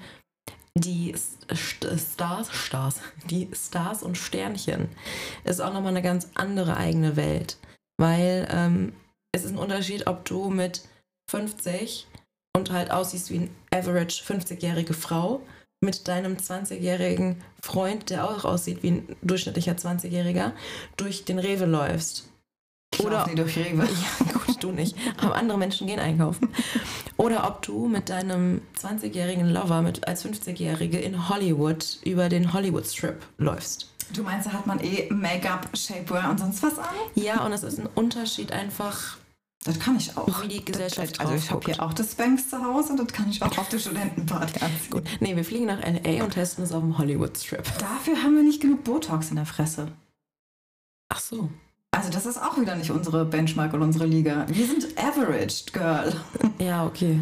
[0.81, 1.15] die
[1.55, 4.89] Stars, Stars, die Stars und Sternchen
[5.45, 7.59] ist auch nochmal eine ganz andere eigene Welt.
[7.99, 8.93] Weil ähm,
[9.33, 10.83] es ist ein Unterschied, ob du mit
[11.31, 12.07] 50
[12.57, 15.43] und halt aussiehst wie ein average 50-jährige Frau
[15.81, 20.53] mit deinem 20-jährigen Freund, der auch aussieht wie ein durchschnittlicher 20-jähriger,
[20.97, 22.28] durch den Rewe läufst.
[22.95, 23.87] Ich Oder nie durch Rewe.
[24.19, 24.97] Ja, gut, du nicht.
[25.21, 26.49] Aber andere Menschen gehen einkaufen.
[27.17, 33.25] Oder ob du mit deinem 20-jährigen Lover mit, als 50-Jährige in Hollywood über den Hollywood-Strip
[33.37, 33.93] läufst.
[34.15, 36.87] Du meinst, da hat man eh Make-up, Shapewear und sonst was an?
[37.15, 39.19] Ja, und es ist ein Unterschied einfach
[39.65, 40.43] das kann ich auch.
[40.43, 43.29] Wie die Gesellschaft Also ich habe hier auch das Spanx zu Hause und das kann
[43.29, 44.91] ich auch auf der Studentenparty anziehen.
[44.91, 45.03] Gut.
[45.21, 46.25] Nee, wir fliegen nach L.A.
[46.25, 47.65] und testen es auf dem Hollywood-Strip.
[47.79, 49.93] Dafür haben wir nicht genug Botox in der Fresse.
[51.09, 51.51] Ach so.
[51.91, 54.45] Also das ist auch wieder nicht unsere Benchmark und unsere Liga.
[54.49, 56.13] Wir sind averaged, girl.
[56.59, 57.21] Ja, okay.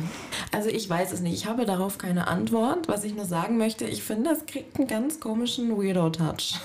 [0.50, 1.34] Also ich weiß es nicht.
[1.34, 2.88] Ich habe darauf keine Antwort.
[2.88, 6.58] Was ich nur sagen möchte, ich finde, es kriegt einen ganz komischen Weirdo-Touch.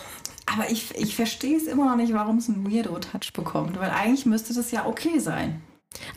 [0.45, 3.79] Aber ich, ich verstehe es immer noch nicht, warum es einen Weirdo-Touch bekommt.
[3.79, 5.61] Weil eigentlich müsste das ja okay sein.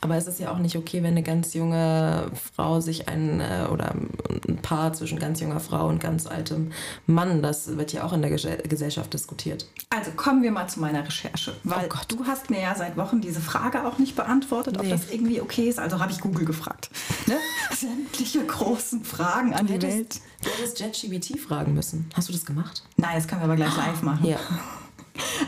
[0.01, 3.67] Aber es ist ja auch nicht okay, wenn eine ganz junge Frau sich ein äh,
[3.71, 6.73] oder ein Paar zwischen ganz junger Frau und ganz altem
[7.07, 9.67] Mann, das wird ja auch in der Gesellschaft diskutiert.
[9.91, 13.21] Also kommen wir mal zu meiner Recherche, weil oh du hast mir ja seit Wochen
[13.21, 14.81] diese Frage auch nicht beantwortet, nee.
[14.81, 15.79] ob das irgendwie okay ist.
[15.79, 16.91] Also habe ich Google gefragt.
[17.27, 17.37] Ne?
[17.77, 20.21] Sämtliche großen Fragen an die Welt.
[20.43, 22.11] Du hättest JetGBT fragen müssen.
[22.15, 22.83] Hast du das gemacht?
[22.97, 24.27] Nein, das können wir aber gleich live machen.
[24.27, 24.39] Ja.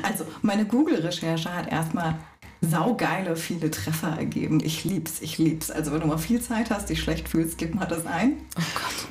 [0.00, 2.14] Also meine Google-Recherche hat erstmal
[2.66, 4.60] saugeile viele Treffer ergeben.
[4.62, 5.70] Ich lieb's, ich lieb's.
[5.70, 8.34] Also wenn du mal viel Zeit hast, dich schlecht fühlst, gib mal das ein.
[8.58, 9.06] Oh Gott.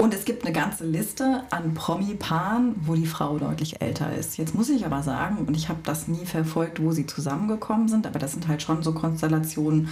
[0.00, 4.38] Und es gibt eine ganze Liste an Promi-Paaren, wo die Frau deutlich älter ist.
[4.38, 8.06] Jetzt muss ich aber sagen, und ich habe das nie verfolgt, wo sie zusammengekommen sind,
[8.06, 9.88] aber das sind halt schon so Konstellationen.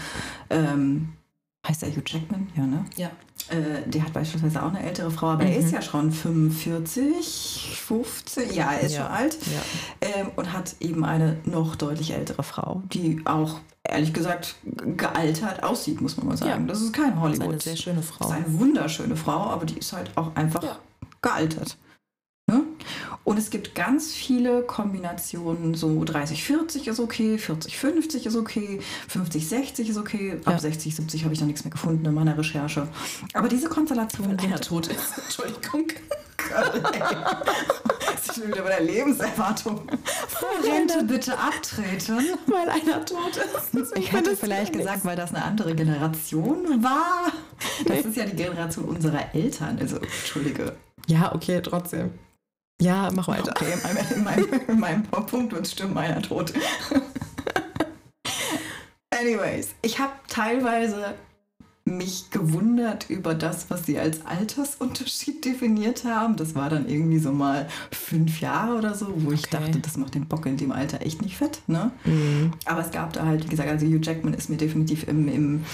[0.49, 1.09] Ähm,
[1.67, 2.47] heißt der Hugh Jackman?
[2.55, 2.85] Ja, ne?
[2.97, 3.11] Ja.
[3.49, 5.51] Äh, der hat beispielsweise auch eine ältere Frau, aber mhm.
[5.51, 9.03] er ist ja schon 45, 50, ja, er ist ja.
[9.03, 9.37] schon alt.
[9.47, 10.09] Ja.
[10.09, 14.57] Ähm, und hat eben eine noch deutlich ältere Frau, die auch ehrlich gesagt
[14.97, 16.63] gealtert aussieht, muss man mal sagen.
[16.63, 16.73] Ja.
[16.73, 17.55] Das ist kein Hollywood.
[17.55, 18.29] Das ist eine sehr schöne Frau.
[18.29, 20.79] Das ist eine wunderschöne Frau, aber die ist halt auch einfach
[21.23, 21.77] gealtert.
[22.49, 22.63] Ne?
[23.25, 28.81] Und es gibt ganz viele Kombinationen, so 30-40 ist okay, 40-50 ist okay,
[29.13, 32.87] 50-60 ist okay, ab 60-70 habe ich noch nichts mehr gefunden in meiner Recherche.
[33.33, 34.29] Aber diese Konstellation...
[34.31, 35.89] Wenn einer tot ist, Entschuldigung.
[38.15, 39.83] Das ist wieder bei der Lebenserwartung.
[40.29, 42.27] Vor Rente bitte abtreten.
[42.47, 43.37] Weil einer tot
[43.75, 43.97] ist.
[43.97, 47.33] Ich hätte vielleicht gesagt, weil das eine andere Generation war.
[47.87, 49.79] Das ist ja die Generation unserer Eltern.
[49.81, 50.77] Also, entschuldige.
[51.09, 52.13] Ja, okay, trotzdem.
[52.81, 53.53] Ja, mach weiter.
[53.53, 56.53] Okay, in meinem, in meinem, in meinem Punkt wird stimmen einer tot.
[59.11, 61.15] Anyways, ich habe teilweise
[61.87, 66.37] mich gewundert über das, was sie als Altersunterschied definiert haben.
[66.37, 70.17] Das war dann irgendwie so mal fünf Jahre oder so, wo ich dachte, das macht
[70.17, 71.63] den Bock in dem Alter echt nicht fett.
[71.69, 71.93] Ne?
[72.05, 72.53] Mhm.
[72.65, 75.65] Aber es gab da halt, wie gesagt, also Hugh Jackman ist mir definitiv im, im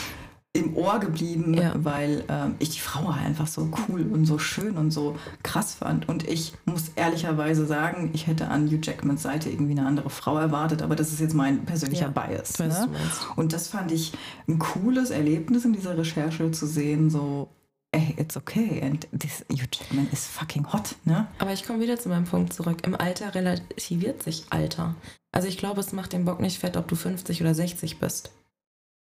[0.55, 1.73] im Ohr geblieben, ja.
[1.77, 6.09] weil ähm, ich die Frau einfach so cool und so schön und so krass fand.
[6.11, 10.37] Und ich muss ehrlicherweise sagen, ich hätte an Hugh Jackmans Seite irgendwie eine andere Frau
[10.37, 12.59] erwartet, aber das ist jetzt mein persönlicher ja, Bias.
[12.59, 12.89] Ne?
[13.37, 14.13] Und das fand ich
[14.47, 17.49] ein cooles Erlebnis in dieser Recherche zu sehen, so
[17.93, 18.83] ey, it's okay.
[18.83, 21.29] And this Hugh Jackman is fucking hot, ne?
[21.39, 22.79] Aber ich komme wieder zu meinem Punkt zurück.
[22.87, 24.97] Im Alter relativiert sich Alter.
[25.31, 28.33] Also ich glaube, es macht den Bock nicht fett, ob du 50 oder 60 bist.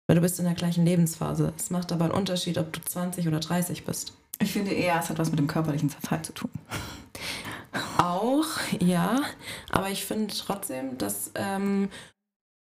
[0.06, 1.52] Weil du bist in der gleichen Lebensphase.
[1.56, 4.14] Es macht aber einen Unterschied, ob du 20 oder 30 bist.
[4.40, 6.50] Ich finde eher, es hat was mit dem körperlichen Zerfall zu tun.
[7.98, 8.46] Auch,
[8.80, 9.20] ja.
[9.70, 11.88] Aber ich finde trotzdem, dass ähm,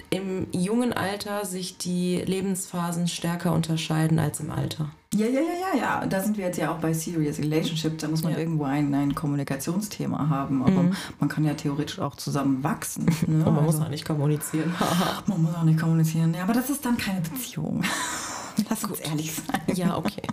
[0.10, 4.92] im jungen Alter sich die Lebensphasen stärker unterscheiden als im Alter.
[5.13, 6.06] Ja, ja, ja, ja, ja.
[6.06, 7.97] Da sind wir jetzt ja auch bei Serious Relationship.
[7.97, 8.39] Da muss man ja.
[8.39, 10.62] irgendwo ein, ein Kommunikationsthema haben.
[10.62, 10.95] Aber mhm.
[11.19, 13.06] man kann ja theoretisch auch zusammen wachsen.
[13.28, 13.45] Ne?
[13.45, 14.74] Und man also, muss auch nicht kommunizieren.
[15.28, 16.34] man muss auch nicht kommunizieren.
[16.34, 17.84] Ja, aber das ist dann keine Beziehung.
[18.69, 19.76] Lass uns ehrlich sein.
[19.76, 20.24] Ja, okay.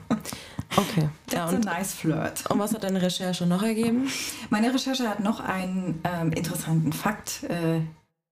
[0.76, 1.08] Okay.
[1.26, 2.44] That's ja, und, a nice flirt.
[2.50, 4.08] Und was hat deine Recherche noch ergeben?
[4.50, 7.80] Meine Recherche hat noch einen ähm, interessanten Fakt äh,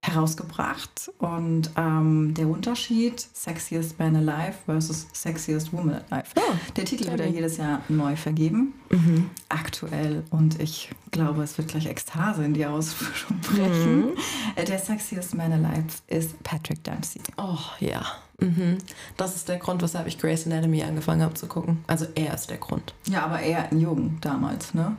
[0.07, 1.11] herausgebracht.
[1.19, 6.29] Und ähm, der Unterschied Sexiest Man Alive versus Sexiest Woman Alive.
[6.37, 8.75] Oh, der Titel wird ja jedes Jahr neu vergeben.
[8.91, 9.31] Mhm.
[9.49, 10.25] Aktuell.
[10.31, 14.07] Und ich glaube, es wird gleich Ekstase in die Aussprache brechen.
[14.07, 14.13] Mhm.
[14.55, 17.21] Äh, der Sexiest Man Alive ist Patrick Dempsey.
[17.37, 18.03] Oh ja.
[18.39, 18.79] Mhm.
[19.17, 21.83] Das ist der Grund, weshalb ich Grey's Anatomy angefangen habe zu gucken.
[21.87, 22.95] Also er ist der Grund.
[23.09, 24.97] Ja, aber er in Jung damals, ne?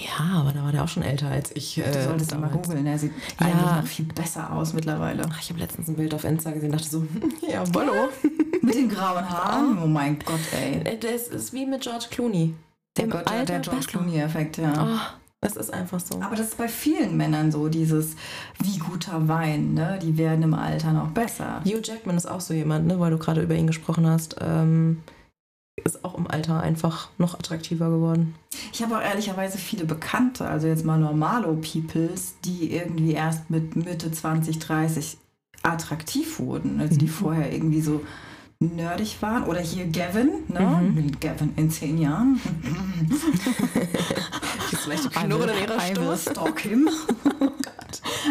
[0.00, 1.78] Ja, aber da war der auch schon älter als ich.
[1.78, 3.46] Äh, du solltest ihn mal googeln, er sieht ja.
[3.46, 5.24] eigentlich noch viel besser aus mittlerweile.
[5.30, 7.06] Ach, ich habe letztens ein Bild auf Insta gesehen und dachte so,
[7.48, 8.08] ja, Bollo.
[8.62, 9.78] mit den grauen Haaren?
[9.82, 10.80] Oh mein Gott, ey.
[10.84, 12.54] Äh, das ist wie mit George Clooney.
[12.96, 14.72] Der, Gott, Alter der George Clooney-Effekt, ja.
[14.78, 16.20] Oh, das ist einfach so.
[16.20, 18.16] Aber das ist bei vielen Männern so, dieses
[18.62, 19.98] wie guter Wein, ne?
[20.00, 21.60] Die werden im Alter noch besser.
[21.64, 24.36] Hugh Jackman ist auch so jemand, ne, weil du gerade über ihn gesprochen hast.
[24.40, 25.02] Ähm,
[25.82, 28.34] ist auch im Alter einfach noch attraktiver geworden.
[28.72, 33.76] Ich habe auch ehrlicherweise viele Bekannte, also jetzt mal normalo Peoples, die irgendwie erst mit
[33.76, 35.18] Mitte 20, 30
[35.62, 36.80] attraktiv wurden.
[36.80, 37.10] Also die mhm.
[37.10, 38.02] vorher irgendwie so
[38.60, 39.44] nerdig waren.
[39.44, 40.60] Oder hier Gavin, ne?
[40.60, 41.20] Mhm.
[41.20, 42.40] Gavin in zehn Jahren.
[44.70, 46.16] Jetzt vielleicht Knurren in ihrer Stimme.
[46.16, 46.88] Stalk him.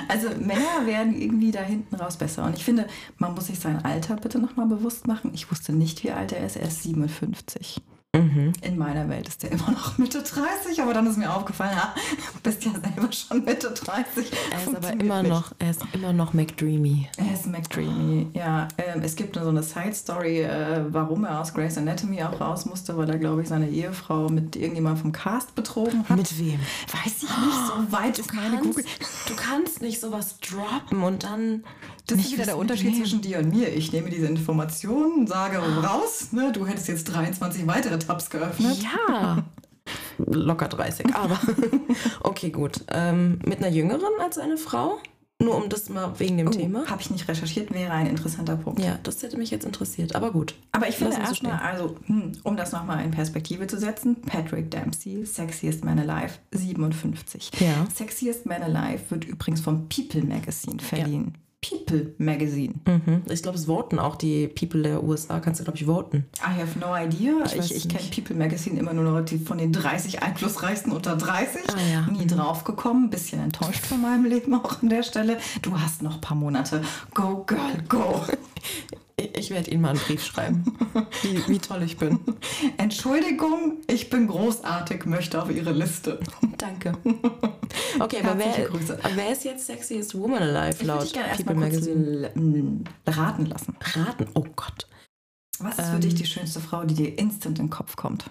[0.07, 2.43] Also Männer werden irgendwie da hinten raus besser.
[2.45, 5.31] Und ich finde, man muss sich sein Alter bitte nochmal bewusst machen.
[5.33, 6.55] Ich wusste nicht, wie alt er ist.
[6.55, 7.81] Er ist 57.
[8.15, 8.53] Mhm.
[8.61, 11.95] In meiner Welt ist der immer noch Mitte 30, aber dann ist mir aufgefallen, ja,
[12.33, 14.31] du bist ja selber schon Mitte 30.
[14.51, 17.09] Er ist aber immer noch, er ist immer noch McDreamy.
[17.17, 18.67] Er ist McDreamy, ja.
[18.77, 22.95] Ähm, es gibt so eine Side-Story, äh, warum er aus Grey's Anatomy auch raus musste,
[22.97, 26.15] weil er, glaube ich, seine Ehefrau mit irgendjemandem vom Cast betrogen hat.
[26.15, 26.59] Mit wem?
[26.91, 28.79] Weiß ich nicht, so weit du kannst,
[29.27, 31.63] Du kannst nicht sowas droppen und dann
[32.07, 33.69] das ist wieder der Unterschied zwischen dir und mir.
[33.69, 38.77] Ich nehme diese Informationen, sage raus, ne, du hättest jetzt 23 weitere Tabs geöffnet.
[38.83, 39.43] Ja.
[40.17, 41.39] Locker 30, aber
[42.21, 42.81] okay, gut.
[42.89, 44.99] Ähm, mit einer Jüngeren als eine Frau?
[45.39, 46.85] Nur um das mal wegen dem oh, Thema.
[46.85, 48.79] Habe ich nicht recherchiert, wäre ein interessanter Punkt.
[48.79, 50.55] Ja, das hätte mich jetzt interessiert, aber gut.
[50.71, 55.25] Aber ich finde erstmal, also, hm, um das nochmal in Perspektive zu setzen, Patrick Dempsey,
[55.25, 57.51] Sexiest Man Alive, 57.
[57.59, 57.87] Ja.
[57.93, 61.33] Sexiest Man Alive wird übrigens vom People Magazine verliehen.
[61.33, 61.42] Ja.
[61.67, 62.73] People Magazine.
[62.85, 63.23] Mhm.
[63.29, 65.39] Ich glaube, es voten auch die People der USA.
[65.39, 66.25] Kannst du, glaube ich, voten.
[66.39, 67.45] I have no idea.
[67.45, 71.15] Ich, ich, ich kenne People Magazine immer nur noch die von den 30 einflussreichsten unter
[71.15, 71.61] 30.
[71.69, 72.11] Ah, ja.
[72.11, 72.27] Nie mhm.
[72.27, 73.09] drauf gekommen.
[73.09, 75.37] Bisschen enttäuscht von meinem Leben auch an der Stelle.
[75.61, 76.81] Du hast noch ein paar Monate.
[77.13, 78.21] Go, Girl, go.
[79.15, 80.63] Ich werde Ihnen mal einen Brief schreiben,
[81.21, 82.19] wie, wie, toll ich bin.
[82.77, 86.19] Entschuldigung, ich bin großartig, möchte auf Ihre Liste.
[86.57, 86.97] Danke.
[87.99, 88.69] Okay, aber wer,
[89.15, 92.31] wer, ist jetzt Sexiest Woman Alive laut ich People Magazine?
[93.05, 93.75] Raten lassen.
[93.81, 94.27] Raten?
[94.33, 94.87] Oh Gott.
[95.59, 96.17] Was ist für dich ähm.
[96.17, 98.25] die schönste Frau, die dir instant in den Kopf kommt?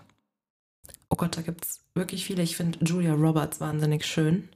[1.09, 2.43] Oh Gott, da gibt es wirklich viele.
[2.43, 4.49] Ich finde Julia Roberts wahnsinnig schön.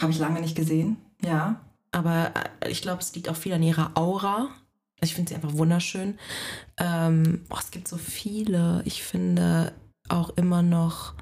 [0.00, 1.60] Habe ich lange nicht gesehen, ja.
[1.92, 4.48] Aber äh, ich glaube, es liegt auch viel an ihrer Aura.
[5.00, 6.18] Ich finde sie einfach wunderschön.
[6.76, 8.82] Ähm, oh, es gibt so viele.
[8.84, 9.72] Ich finde
[10.08, 11.14] auch immer noch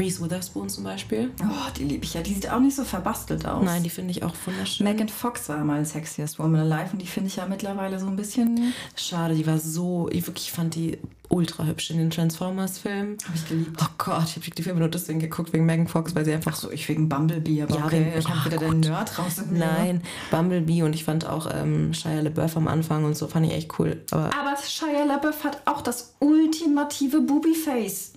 [0.00, 1.30] Reese Witherspoon zum Beispiel.
[1.40, 2.20] Oh, die liebe ich ja.
[2.20, 3.64] Die sieht auch nicht so verbastelt aus.
[3.64, 4.84] Nein, die finde ich auch wunderschön.
[4.84, 8.16] Megan Fox war mal Sexiest Woman Alive und die finde ich ja mittlerweile so ein
[8.16, 8.74] bisschen.
[8.96, 10.08] Schade, die war so.
[10.10, 13.18] Ich wirklich fand die ultra hübsch in den Transformers-Filmen.
[13.24, 13.80] Habe ich geliebt.
[13.80, 16.52] Oh Gott, ich habe die Filme nur deswegen geguckt, wegen Megan Fox, weil sie einfach
[16.54, 19.16] Ach so, ich wegen Bumblebee, aber Ja, okay, wegen- ich habe Ach wieder den Nerd
[19.16, 19.36] raus.
[19.48, 19.60] mir.
[19.60, 20.02] Nein,
[20.32, 23.78] Bumblebee und ich fand auch ähm, Shia LaBeouf am Anfang und so fand ich echt
[23.78, 24.02] cool.
[24.10, 28.13] Aber Aber Shia LaBeouf hat auch das ultimative Booby-Face.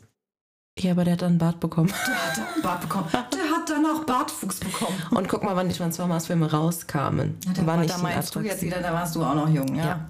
[0.79, 1.91] Ja, aber der hat dann einen Bart bekommen.
[2.07, 3.07] Der hat einen Bart bekommen.
[3.13, 4.95] Der hat dann auch Bartwuchs bekommen.
[5.11, 7.37] Und guck mal, wann die Transformers-Filme rauskamen.
[7.45, 9.75] Ja, da, war nicht da meinst du jetzt wieder, da warst du auch noch jung,
[9.75, 9.85] ja.
[9.85, 10.09] Ja.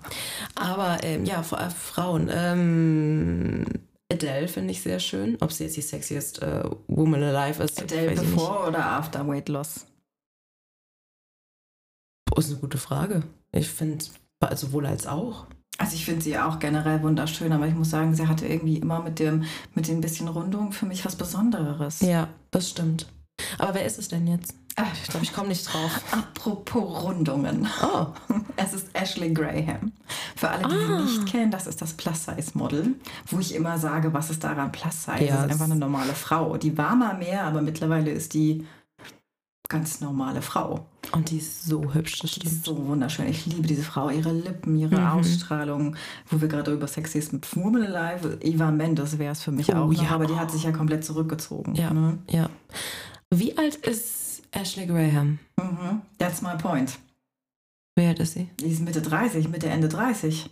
[0.56, 2.30] Aber ähm, ja, äh, Frauen.
[2.32, 3.66] Ähm,
[4.12, 5.38] Adele finde ich sehr schön.
[5.42, 8.36] Ob sie jetzt die sexiest äh, Woman alive ist, Adele weiß ich nicht.
[8.36, 9.86] before oder after Weight Loss?
[12.32, 13.24] Oh, ist eine gute Frage.
[13.52, 14.06] Ich finde,
[14.56, 15.48] sowohl als auch.
[15.80, 19.02] Also ich finde sie auch generell wunderschön, aber ich muss sagen, sie hatte irgendwie immer
[19.02, 19.44] mit dem
[19.76, 22.02] mit den bisschen Rundung für mich was Besonderes.
[22.02, 23.08] Ja, das stimmt.
[23.60, 24.56] Aber wer ist es denn jetzt?
[24.76, 26.02] Äh, Ich glaube, ich komme nicht drauf.
[26.12, 27.68] Apropos Rundungen.
[27.84, 28.08] Oh,
[28.56, 29.92] Es ist Ashley Graham.
[30.36, 31.00] Für alle, die sie Ah.
[31.02, 32.96] nicht kennen, das ist das Plus-Size-Model,
[33.28, 35.26] wo ich immer sage, was ist daran Plus-Size?
[35.26, 36.58] Ja, das ist einfach eine normale Frau.
[36.58, 38.66] Die war mal mehr, aber mittlerweile ist die
[39.70, 40.86] ganz normale Frau.
[41.14, 42.54] und die ist so hübsch, das Die stimmt.
[42.54, 43.28] ist so wunderschön.
[43.28, 45.08] Ich liebe diese Frau, ihre Lippen, ihre Mhm.
[45.08, 45.96] Ausstrahlung.
[46.30, 49.78] Wo wir gerade über Sexiest mit Woman Alive, Eva Mendes wäre es für mich Oh,
[49.78, 50.10] auch noch, ja.
[50.10, 51.76] aber die hat sich ja komplett zurückgezogen.
[51.76, 51.94] Ja.
[51.94, 52.18] Ne?
[52.30, 52.50] Ja.
[53.34, 55.40] Wie alt ist Ashley Graham?
[55.58, 56.02] Mhm.
[56.18, 56.98] That's my point.
[57.96, 58.50] Wie alt ist sie?
[58.60, 60.50] Die ist Mitte 30, Mitte, Ende 30.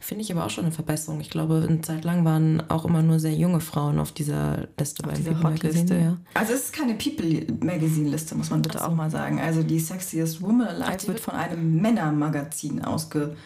[0.00, 1.20] Finde ich aber auch schon eine Verbesserung.
[1.20, 5.02] Ich glaube, eine Zeit lang waren auch immer nur sehr junge Frauen auf dieser Liste
[5.04, 5.78] Auf bei dieser People Hotliste.
[5.94, 6.16] Magazine, Ja.
[6.34, 8.90] Also es ist keine People-Magazin-Liste, muss man bitte Ach so.
[8.90, 9.40] auch mal sagen.
[9.40, 13.36] Also die Sexiest Woman Ach, Alive die wird von einem Männermagazin ausgewählt.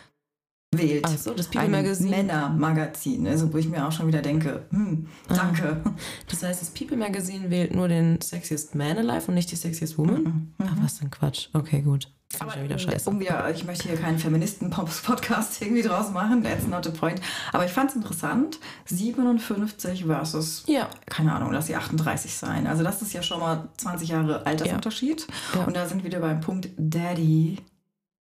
[1.02, 2.10] Ach so, das People Ein Magazine.
[2.10, 5.34] Männermagazin, also wo ich mir auch schon wieder denke, hm, Ah.
[5.34, 5.82] danke.
[6.28, 9.98] Das heißt, das People Magazine wählt nur den Sexiest Man Alive und nicht die Sexiest
[9.98, 10.22] Woman?
[10.22, 10.66] Mhm.
[10.66, 11.48] Ah, was denn Quatsch.
[11.52, 12.10] Okay, gut.
[12.32, 13.08] Ich ja wieder scheiße.
[13.10, 17.20] um wir, ich möchte hier keinen Feministen-Podcast irgendwie draus machen, that's not the point.
[17.52, 20.88] Aber ich fand es interessant, 57 versus, Ja.
[21.06, 22.66] keine Ahnung, lass sie 38 sein.
[22.66, 25.26] Also das ist ja schon mal 20 Jahre Altersunterschied.
[25.54, 25.64] Ja.
[25.64, 27.58] Und da sind wir wieder beim Punkt Daddy.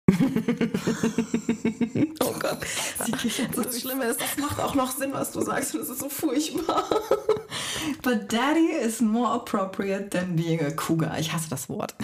[2.23, 2.59] oh Gott.
[3.57, 5.75] Das Schlimme ist, das macht auch noch Sinn, was du sagst.
[5.75, 6.85] Und es ist so furchtbar.
[8.03, 11.19] But Daddy is more appropriate than being a cougar.
[11.19, 11.95] Ich hasse das Wort.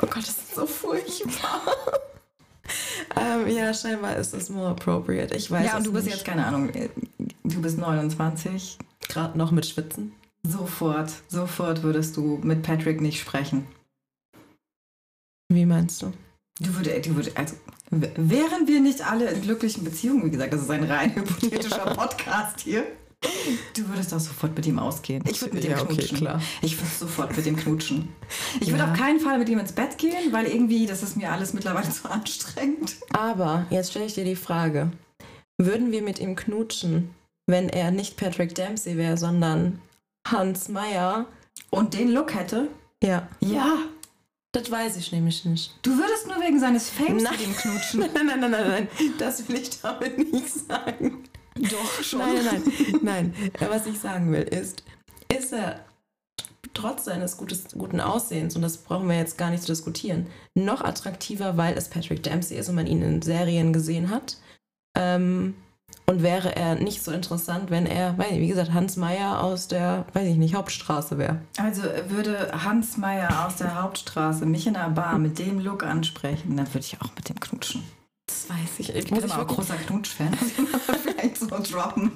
[0.00, 1.62] Oh Gott, das ist so furchtbar.
[3.16, 5.34] ähm, ja, scheinbar ist es more appropriate.
[5.34, 6.16] Ich weiß ja, und du bist nicht.
[6.16, 6.88] jetzt, keine Ahnung, äh,
[7.44, 8.78] du bist 29.
[9.08, 10.12] gerade noch mit Schwitzen.
[10.44, 13.66] Sofort, sofort würdest du mit Patrick nicht sprechen.
[15.48, 16.12] Wie meinst du?
[16.60, 17.56] Du würdest, du würdest, also
[17.90, 22.60] wären wir nicht alle in glücklichen Beziehungen, wie gesagt, das ist ein rein hypothetischer Podcast
[22.60, 22.86] hier.
[23.74, 25.22] Du würdest auch sofort mit ihm ausgehen.
[25.28, 26.18] Ich würde mit ihm Ja, okay, knutschen.
[26.18, 26.42] klar.
[26.62, 28.08] Ich würde sofort mit ihm knutschen.
[28.60, 28.92] Ich würde Ja.
[28.92, 31.90] auf keinen Fall mit ihm ins Bett gehen, weil irgendwie, das ist mir alles mittlerweile
[31.90, 32.96] zu anstrengend.
[33.12, 34.90] Aber jetzt stelle ich dir die Frage:
[35.58, 37.14] Würden wir mit ihm knutschen,
[37.46, 39.80] wenn er nicht Patrick Dempsey wäre, sondern
[40.26, 41.26] Hans Meyer?
[41.70, 42.68] Und den Look hätte?
[43.02, 43.78] Ja, Ja.
[44.52, 45.74] das weiß ich nämlich nicht.
[45.82, 47.32] Du würdest nur wegen seines Fames Nein.
[47.32, 48.00] mit ihm knutschen.
[48.14, 51.24] Nein, nein, nein, nein, nein, das will ich damit nicht sagen.
[51.58, 52.20] Doch, schon.
[52.20, 52.62] Nein, nein,
[53.02, 53.34] nein.
[53.58, 54.82] Äh, Was ich sagen will, ist,
[55.34, 55.80] ist er
[56.74, 60.82] trotz seines gutes, guten Aussehens, und das brauchen wir jetzt gar nicht zu diskutieren, noch
[60.82, 64.36] attraktiver, weil es Patrick Dempsey ist und man ihn in Serien gesehen hat.
[64.96, 65.54] Ähm,
[66.06, 69.68] und wäre er nicht so interessant, wenn er, weiß nicht, wie gesagt, Hans Meyer aus
[69.68, 71.40] der, weiß ich nicht, Hauptstraße wäre.
[71.58, 76.56] Also würde Hans Meyer aus der Hauptstraße mich in einer Bar mit dem Look ansprechen,
[76.56, 77.82] dann würde ich auch mit dem knutschen.
[78.28, 78.90] Das weiß ich.
[78.90, 80.32] Ich, Ich muss, bin ich, auch großer Knutsch-Fan.
[81.02, 82.12] Vielleicht so droppen.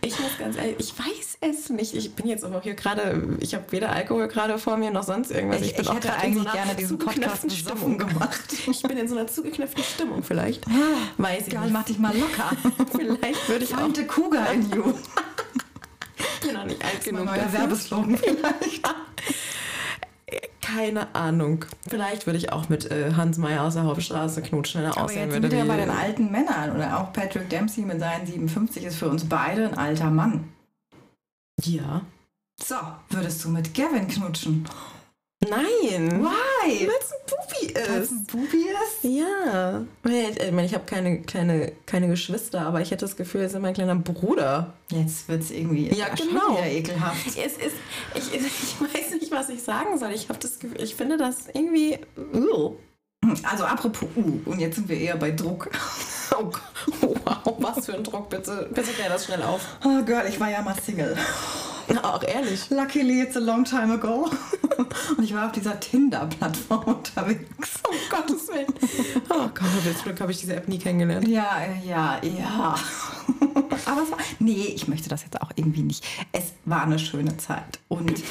[0.00, 1.94] ich muss ganz ehrlich, ich weiß es nicht.
[1.94, 5.02] Ich bin jetzt aber auch hier gerade, ich habe weder Alkohol gerade vor mir noch
[5.02, 5.60] sonst irgendwas.
[5.62, 8.40] Ich, bin ich auch hätte eigentlich so gerne diesen Podcast zugeknöpften besoffen gemacht.
[8.70, 10.64] Ich bin in so einer zugeknöpften Stimmung vielleicht.
[11.16, 11.72] Weiß ich Geil, nicht.
[11.72, 12.52] mach dich mal locker.
[12.96, 13.80] Vielleicht würde ich auch.
[13.80, 14.94] Find the cougar in you.
[16.40, 17.24] Ich bin noch nicht alt genug.
[17.26, 17.52] neuer.
[17.52, 18.86] Werbeslogan vielleicht.
[20.74, 21.64] Keine Ahnung.
[21.88, 25.04] Vielleicht würde ich auch mit äh, Hans Meyer aus der Hauptstraße knutschen, wenn er Aber
[25.04, 25.56] aussehen jetzt sind würde.
[25.56, 26.76] wir wieder wie- bei den alten Männern.
[26.76, 30.48] Oder auch Patrick Dempsey mit seinen 57 ist für uns beide ein alter Mann.
[31.64, 32.02] Ja.
[32.62, 32.74] So,
[33.10, 34.66] würdest du mit Gavin knutschen?
[35.40, 36.20] Nein.
[36.24, 36.88] Why?
[36.88, 38.12] Weil es ein Pupi Weil es ist.
[38.12, 39.04] ein Bubi ist?
[39.04, 39.84] Ja.
[40.04, 43.46] Ich, ich meine, ich habe keine, keine, keine Geschwister, aber ich hätte das Gefühl, er
[43.46, 44.74] ist mein kleiner Bruder.
[44.90, 46.56] Jetzt wird es irgendwie Ja, genau.
[46.56, 47.26] wieder ekelhaft.
[47.36, 47.76] Es ist,
[48.14, 50.10] ich, ich weiß nicht, was ich sagen soll.
[50.12, 51.98] Ich habe das Gefühl, ich finde das irgendwie.
[52.34, 52.74] Uh.
[53.44, 55.70] Also apropos U, und jetzt sind wir eher bei Druck.
[56.40, 56.52] Oh,
[57.24, 58.68] wow, was für ein Druck, bitte.
[58.72, 59.62] Bitte klär das schnell auf.
[59.84, 61.16] Oh Girl, ich war ja mal Single.
[62.02, 62.70] Auch ehrlich.
[62.70, 64.30] Luckily it's a long time ago.
[65.16, 67.80] Und ich war auf dieser Tinder-Plattform unterwegs.
[67.88, 68.66] Um Gottes Willen.
[69.30, 71.26] Oh Gott, jetzt Glück habe ich diese App nie kennengelernt.
[71.26, 72.74] Ja, ja, ja.
[73.86, 76.04] Aber es war, nee, ich möchte das jetzt auch irgendwie nicht.
[76.32, 77.80] Es war eine schöne Zeit.
[77.88, 78.22] Und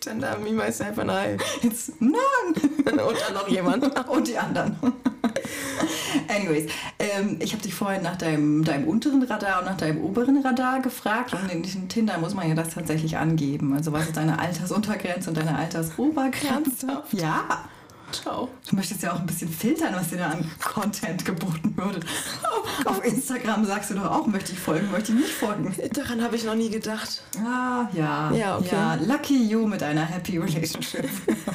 [0.00, 1.36] Tinder, me, myself and I.
[1.62, 2.12] Jetzt, nein.
[2.86, 3.84] Und dann noch jemand.
[4.08, 4.76] Und die anderen.
[6.28, 10.38] Anyways, ähm, ich habe dich vorhin nach deinem, deinem unteren Radar und nach deinem oberen
[10.44, 11.34] Radar gefragt.
[11.34, 13.74] Und in Tinder muss man ja das tatsächlich angeben.
[13.74, 17.02] Also was ist deine Altersuntergrenze und deine Altersobergrenze?
[17.12, 17.68] Ja.
[18.12, 18.48] Ciao.
[18.68, 22.00] Du möchtest ja auch ein bisschen filtern, was dir da an Content geboten würde.
[22.42, 25.74] Oh Auf Instagram sagst du doch auch, möchte ich folgen, möchte ich nicht folgen.
[25.92, 27.22] Daran habe ich noch nie gedacht.
[27.38, 28.30] Ah, ja.
[28.32, 28.68] Ja, okay.
[28.72, 31.08] Ja, lucky you mit einer happy relationship.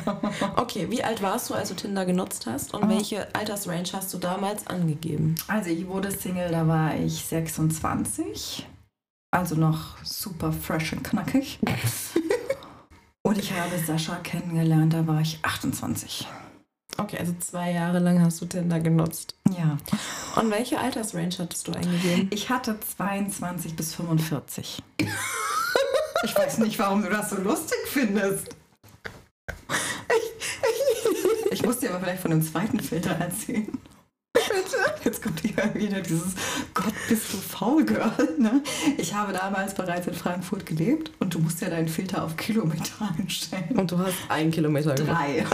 [0.56, 2.89] okay, wie alt warst du, als du Tinder genutzt hast und oh.
[2.89, 5.36] welche Altersrange hast du damals angegeben?
[5.47, 8.68] Also ich wurde Single, da war ich 26.
[9.32, 11.60] Also noch super fresh und knackig.
[13.24, 16.28] und ich habe Sascha kennengelernt, da war ich 28.
[16.97, 19.35] Okay, also zwei Jahre lang hast du Tinder genutzt.
[19.57, 19.77] Ja.
[20.39, 22.27] Und welche Altersrange hattest du eingegeben?
[22.31, 24.81] Ich hatte 22 bis 45.
[26.23, 28.49] ich weiß nicht, warum du das so lustig findest.
[30.09, 33.67] Ich, ich muss dir aber vielleicht von dem zweiten Filter erzählen.
[34.33, 34.92] Bitte?
[35.04, 36.34] Jetzt kommt hier wieder dieses
[36.74, 38.12] Gott, bist du faul, Girl.
[38.38, 38.62] Ne?
[38.97, 43.10] Ich habe damals bereits in Frankfurt gelebt und du musst ja deinen Filter auf Kilometer
[43.18, 43.78] einstellen.
[43.78, 45.45] Und du hast einen Kilometer Drei.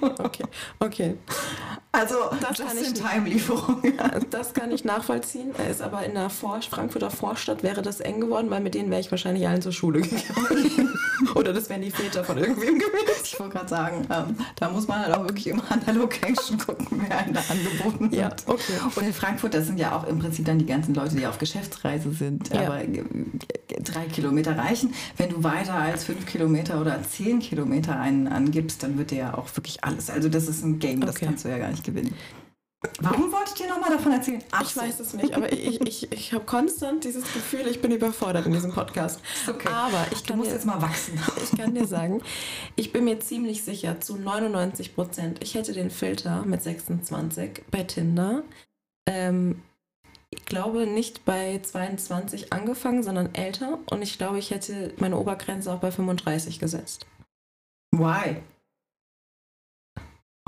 [0.18, 0.44] okay,
[0.80, 1.14] okay.
[1.94, 3.80] Also, das kann ich Time-Lieferung.
[4.28, 5.54] Das kann ich nachvollziehen.
[5.56, 8.90] Er ist aber in der Vor Frankfurter Vorstadt wäre das eng geworden, weil mit denen
[8.90, 10.92] wäre ich wahrscheinlich allen zur Schule gegangen.
[11.36, 13.22] Oder das wären die Väter von irgendwem gewesen.
[13.22, 16.58] Ich wollte gerade sagen, ähm, da muss man halt auch wirklich immer an der Location
[16.58, 18.58] gucken, wer einen da angeboten ja, wird.
[18.58, 18.72] Okay.
[18.94, 21.38] Und in Frankfurt, das sind ja auch im Prinzip dann die ganzen Leute, die auf
[21.38, 22.52] Geschäftsreise sind.
[22.52, 22.66] Ja.
[22.66, 23.02] Aber äh,
[23.82, 24.94] drei Kilometer reichen.
[25.16, 29.34] Wenn du weiter als fünf Kilometer oder zehn Kilometer einen angibst, dann wird der ja
[29.38, 30.10] auch wirklich alles.
[30.10, 31.26] Also das ist ein Game, das okay.
[31.26, 32.14] kannst du ja gar nicht gewinnen.
[33.00, 34.42] Warum wolltet ihr nochmal davon erzählen?
[34.50, 37.90] Ach ich weiß es nicht, aber ich, ich, ich habe konstant dieses Gefühl, ich bin
[37.90, 39.20] überfordert in diesem Podcast.
[39.48, 39.68] Okay.
[39.68, 41.18] Aber ich kann du musst dir, jetzt mal wachsen.
[41.42, 42.22] Ich kann dir sagen,
[42.76, 47.82] ich bin mir ziemlich sicher, zu 99 Prozent, ich hätte den Filter mit 26 bei
[47.84, 48.42] Tinder.
[49.06, 49.62] Ähm,
[50.30, 53.78] ich glaube nicht bei 22 angefangen, sondern älter.
[53.90, 57.06] Und ich glaube, ich hätte meine Obergrenze auch bei 35 gesetzt.
[57.92, 58.42] Why?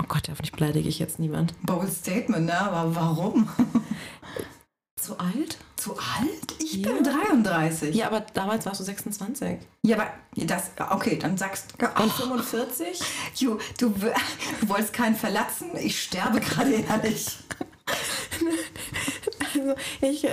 [0.07, 1.53] Gott, hoffentlich beleidige ich jetzt niemand.
[1.63, 2.59] Bold Statement, ne?
[2.59, 3.49] Aber warum?
[5.01, 5.57] Zu alt?
[5.75, 6.55] Zu alt?
[6.59, 6.91] Ich ja.
[6.91, 7.95] bin 33.
[7.95, 9.59] Ja, aber damals warst du 26.
[9.83, 11.85] Ja, aber das, okay, dann sagst du.
[12.01, 12.99] Und 45?
[13.35, 15.69] Jo, du, du wolltest keinen verlassen.
[15.77, 17.37] Ich sterbe gerade ehrlich.
[19.55, 20.23] also, ich,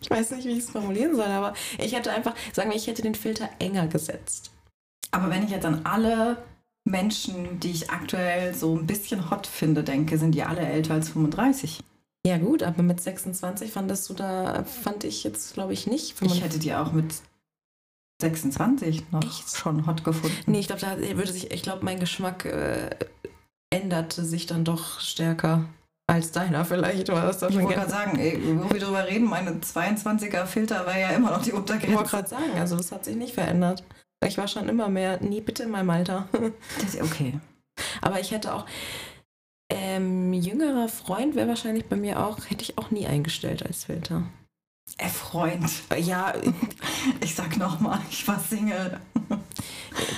[0.00, 2.86] ich weiß nicht, wie ich es formulieren soll, aber ich hätte einfach, sagen wir, ich
[2.86, 4.50] hätte den Filter enger gesetzt.
[5.10, 6.42] Aber wenn ich jetzt an alle
[6.84, 11.08] Menschen, die ich aktuell so ein bisschen hot finde, denke, sind die alle älter als
[11.10, 11.80] 35.
[12.26, 16.20] Ja gut, aber mit 26 fandest du da, fand ich jetzt glaube ich nicht.
[16.22, 17.14] Ich hätte die auch mit
[18.22, 19.56] 26 noch Echt?
[19.56, 20.36] schon hot gefunden.
[20.46, 22.90] Nee, ich glaube, da würde sich, ich glaube, mein Geschmack äh,
[23.70, 25.66] änderte sich dann doch stärker
[26.06, 27.08] als deiner vielleicht.
[27.08, 30.98] War das ich wollte gerade sagen, ey, wo wir drüber reden, meine 22er Filter war
[30.98, 31.88] ja immer noch die Untergrenze.
[31.88, 33.84] Ich wollte gerade sagen, also das hat sich nicht verändert.
[34.24, 36.28] Ich war schon immer mehr, nie bitte in meinem Alter.
[36.80, 37.38] Das ist okay.
[38.00, 38.66] Aber ich hätte auch,
[39.70, 44.24] ähm, jüngerer Freund wäre wahrscheinlich bei mir auch, hätte ich auch nie eingestellt als Filter.
[44.96, 45.70] Äh, Freund.
[45.98, 46.32] Ja,
[47.20, 49.00] ich sag nochmal, ich war Single.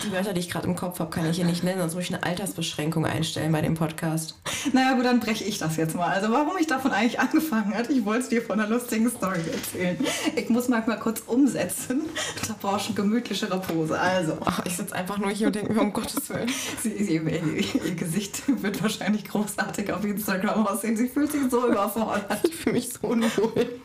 [0.05, 2.05] Die Wörter, die ich gerade im Kopf habe, kann ich hier nicht nennen, sonst muss
[2.05, 4.35] ich eine Altersbeschränkung einstellen bei dem Podcast.
[4.73, 6.09] Naja, gut, dann breche ich das jetzt mal.
[6.09, 9.41] Also, warum ich davon eigentlich angefangen habe, ich wollte es dir von einer lustigen Story
[9.53, 9.99] erzählen.
[10.35, 12.03] Ich muss mal kurz umsetzen.
[12.47, 13.99] Da brauchst du eine gemütlichere Pose.
[13.99, 14.39] Also.
[14.45, 16.51] Ach, ich sitze einfach nur hier und denke mir, um Gottes Willen.
[16.83, 20.97] Sie, sie, ihr, ihr, Gesicht wird wahrscheinlich großartig auf Instagram aussehen.
[20.97, 22.41] Sie fühlt sich so überfordert.
[22.45, 23.81] Ich fühle mich so unwohl.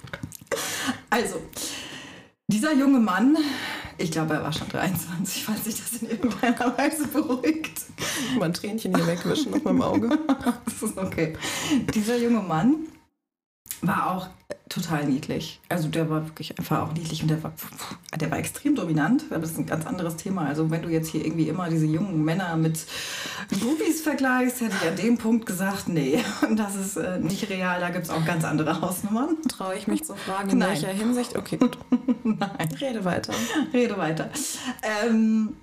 [1.09, 1.41] Also,
[2.47, 3.37] dieser junge Mann,
[3.97, 7.81] ich glaube, er war schon 23, falls sich das in irgendeiner Weise beruhigt.
[8.37, 10.09] Mal ein Tränchen hier wegwischen auf meinem Auge.
[10.65, 11.37] das ist okay.
[11.93, 12.87] Dieser junge Mann
[13.81, 14.27] war auch
[14.69, 15.59] total niedlich.
[15.69, 17.51] Also der war wirklich einfach auch niedlich und der war,
[18.17, 19.25] der war extrem dominant.
[19.29, 20.45] Aber das ist ein ganz anderes Thema.
[20.45, 22.85] Also wenn du jetzt hier irgendwie immer diese jungen Männer mit
[23.59, 26.23] Bubis vergleichst, hätte ich an dem Punkt gesagt, nee,
[26.55, 27.79] das ist äh, nicht real.
[27.79, 29.37] Da gibt es auch ganz andere Hausnummern.
[29.49, 30.69] Traue ich mich zu fragen, in Nein.
[30.69, 31.35] welcher Hinsicht?
[31.35, 31.77] Okay, gut.
[32.23, 32.69] Nein.
[32.79, 33.33] Rede weiter.
[33.73, 34.29] Rede weiter.
[35.05, 35.55] Ähm,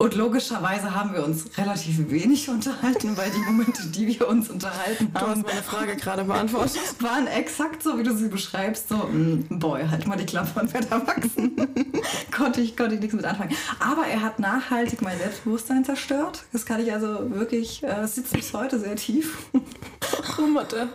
[0.00, 5.10] und logischerweise haben wir uns relativ wenig unterhalten, weil die Momente, die wir uns unterhalten
[5.12, 5.24] haben.
[5.24, 6.78] Du hast meine Frage gerade beantwortet.
[7.00, 8.88] Waren exakt so, wie du sie beschreibst.
[8.88, 11.56] So, mm, boy, halt mal die Klappe und werd erwachsen.
[12.30, 13.56] konnte, ich, konnte ich nichts mit anfangen.
[13.80, 16.44] Aber er hat nachhaltig mein Selbstbewusstsein zerstört.
[16.52, 19.48] Das kann ich also wirklich, äh, sitzt bis heute sehr tief.
[20.38, 20.90] Rummerte.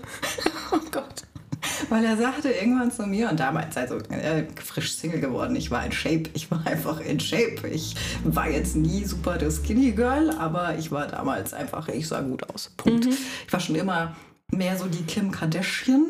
[0.71, 1.23] Oh Gott.
[1.89, 5.85] Weil er sagte irgendwann zu mir, und damals also äh, frisch Single geworden, ich war
[5.85, 7.67] in Shape, ich war einfach in Shape.
[7.71, 12.21] Ich war jetzt nie super das Skinny Girl, aber ich war damals einfach, ich sah
[12.21, 12.71] gut aus.
[12.77, 13.05] Punkt.
[13.05, 13.17] Mhm.
[13.47, 14.15] Ich war schon immer
[14.51, 16.05] mehr so die Kim Kardashian.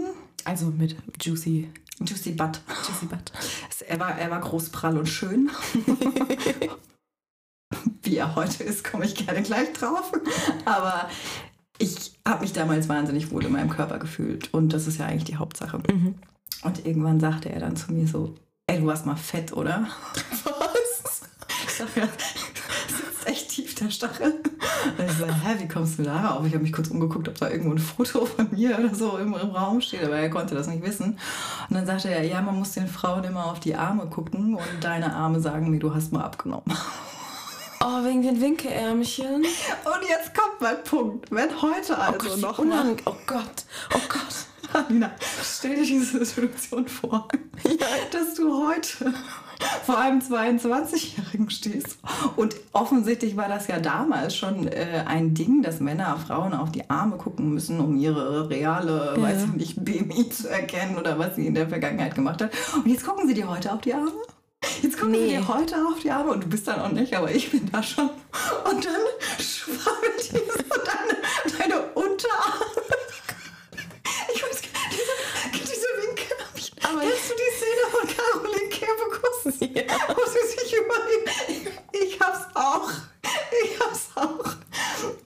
[0.46, 1.70] Also mit Juicy.
[2.00, 2.62] Juicy Butt.
[2.88, 3.32] Juicy Butt.
[3.88, 5.50] Er war, er war groß, prall und schön.
[8.02, 10.12] Wie er heute ist, komme ich gerne gleich drauf.
[10.66, 11.10] Aber
[11.84, 14.54] ich habe mich damals wahnsinnig wohl in meinem Körper gefühlt.
[14.54, 15.80] Und das ist ja eigentlich die Hauptsache.
[15.80, 16.16] Mhm.
[16.64, 18.36] Und irgendwann sagte er dann zu mir so,
[18.68, 19.88] ey, du warst mal fett, oder?
[20.46, 21.22] Was?
[21.66, 22.08] Ich sag ja,
[22.88, 24.34] sitzt echt tief der Stachel.
[24.98, 26.46] Und ich so, hä, wie kommst du da auf?
[26.46, 29.34] Ich habe mich kurz umgeguckt, ob da irgendwo ein Foto von mir oder so im,
[29.34, 31.18] im, Raum steht, aber er konnte das nicht wissen.
[31.70, 34.64] Und dann sagte er, ja, man muss den Frauen immer auf die Arme gucken und
[34.82, 36.72] deine Arme sagen mir, du hast mal abgenommen.
[37.86, 39.36] Oh, wegen den Winkelärmchen.
[39.36, 41.30] Und jetzt kommt mein Punkt.
[41.32, 42.96] Wenn heute also oh Gott, noch mal...
[43.06, 44.46] Oh Gott, oh Gott.
[44.74, 45.12] Alina,
[45.44, 47.28] stell dir diese Situation vor,
[47.64, 47.86] ja.
[48.12, 49.14] dass du heute
[49.86, 51.98] vor einem 22-Jährigen stehst.
[52.38, 56.90] Und offensichtlich war das ja damals schon äh, ein Ding, dass Männer Frauen auf die
[56.90, 59.22] Arme gucken müssen, um ihre reale, ja.
[59.22, 62.52] weiß ich nicht, BMI zu erkennen oder was sie in der Vergangenheit gemacht hat.
[62.74, 64.12] Und jetzt gucken sie dir heute auf die Arme?
[64.82, 65.32] Jetzt kommen nee.
[65.32, 67.82] wir heute auf die Arme und du bist da noch nicht, aber ich bin da
[67.84, 68.10] schon.
[68.70, 69.02] Und dann
[69.40, 72.66] schwabbelt die so deine, deine Unterarme.
[74.34, 75.02] Ich weiß gar nicht,
[75.52, 76.38] diese, diese Winkel.
[76.84, 79.60] Aber Kennst du die Szene von Caroline Kebekus?
[79.74, 80.16] Ja.
[80.16, 82.90] Wo sie sich überlegt, ich hab's auch.
[83.64, 84.56] Ich hab's auch.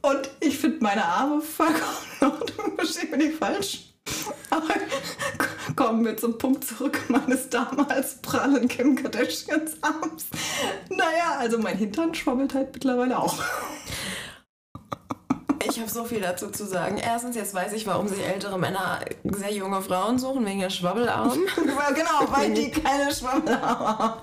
[0.09, 2.75] Und ich finde meine Arme vollkommen Ordnung.
[2.75, 3.93] Verstehe mich nicht falsch.
[4.49, 4.73] Aber
[5.75, 10.27] kommen wir zum Punkt zurück meines damals prallen Kim Kardashians Arms.
[10.89, 13.37] Naja, also mein Hintern schwabbelt halt mittlerweile auch.
[15.69, 16.97] Ich habe so viel dazu zu sagen.
[16.97, 21.31] Erstens, jetzt weiß ich, warum sich ältere Männer sehr junge Frauen suchen, wegen der Schwabbelarm.
[21.55, 24.21] genau, weil die keine Schwabbelarme haben.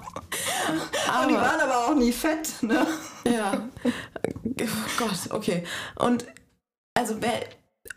[1.23, 2.87] Und die waren aber auch nie fett, ne?
[3.25, 3.69] Ja.
[3.85, 5.65] Oh Gott, okay.
[5.97, 6.25] Und
[6.95, 7.41] also wer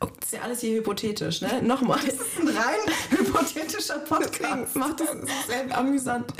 [0.01, 1.61] Oh, das ist ja alles hier hypothetisch, ne?
[1.63, 1.99] Nochmal.
[2.05, 2.79] Das ist ein rein
[3.09, 4.75] hypothetischer Podcast.
[4.75, 5.09] macht das
[5.47, 6.33] sehr amüsant.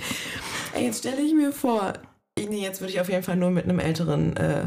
[0.74, 1.93] Ey, jetzt stelle ich mir vor,
[2.38, 4.66] nee, jetzt würde ich auf jeden Fall nur mit einem älteren, äh,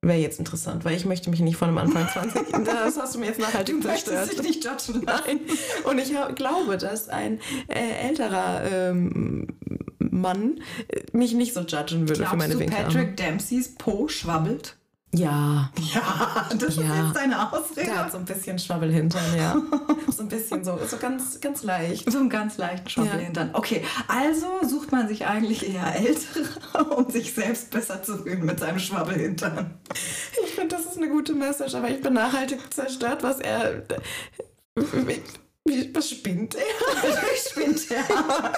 [0.00, 3.20] wäre jetzt interessant, weil ich möchte mich nicht von einem Anfang 20, das hast du
[3.20, 4.36] mir jetzt nachhaltig du zerstört.
[4.36, 5.04] Du nicht judgen.
[5.04, 5.40] Nein.
[5.84, 9.46] Und ich glaube, dass ein äh, älterer ähm,
[9.98, 10.60] Mann
[11.12, 14.76] mich nicht so judgen würde Glaubst für meine du, Patrick Dempseys Po schwabbelt?
[15.14, 15.70] Ja.
[15.78, 16.82] Ja, das ja.
[16.82, 17.84] ist jetzt deine Ausrede.
[17.84, 19.60] Der hat so ein bisschen Schwabbelhintern, ja.
[20.08, 22.10] so ein bisschen so, so ganz, ganz leicht.
[22.10, 23.48] So einen ganz leichten Schwabbelhintern.
[23.48, 23.58] Ja.
[23.58, 28.58] Okay, also sucht man sich eigentlich eher Ältere, um sich selbst besser zu fühlen mit
[28.60, 29.78] seinem Schwabbelhintern.
[30.44, 33.82] Ich finde, das ist eine gute Message, aber ich bin nachhaltig zerstört, was er...
[35.94, 36.62] Was spinnt er?
[37.02, 38.52] Was spinnt er?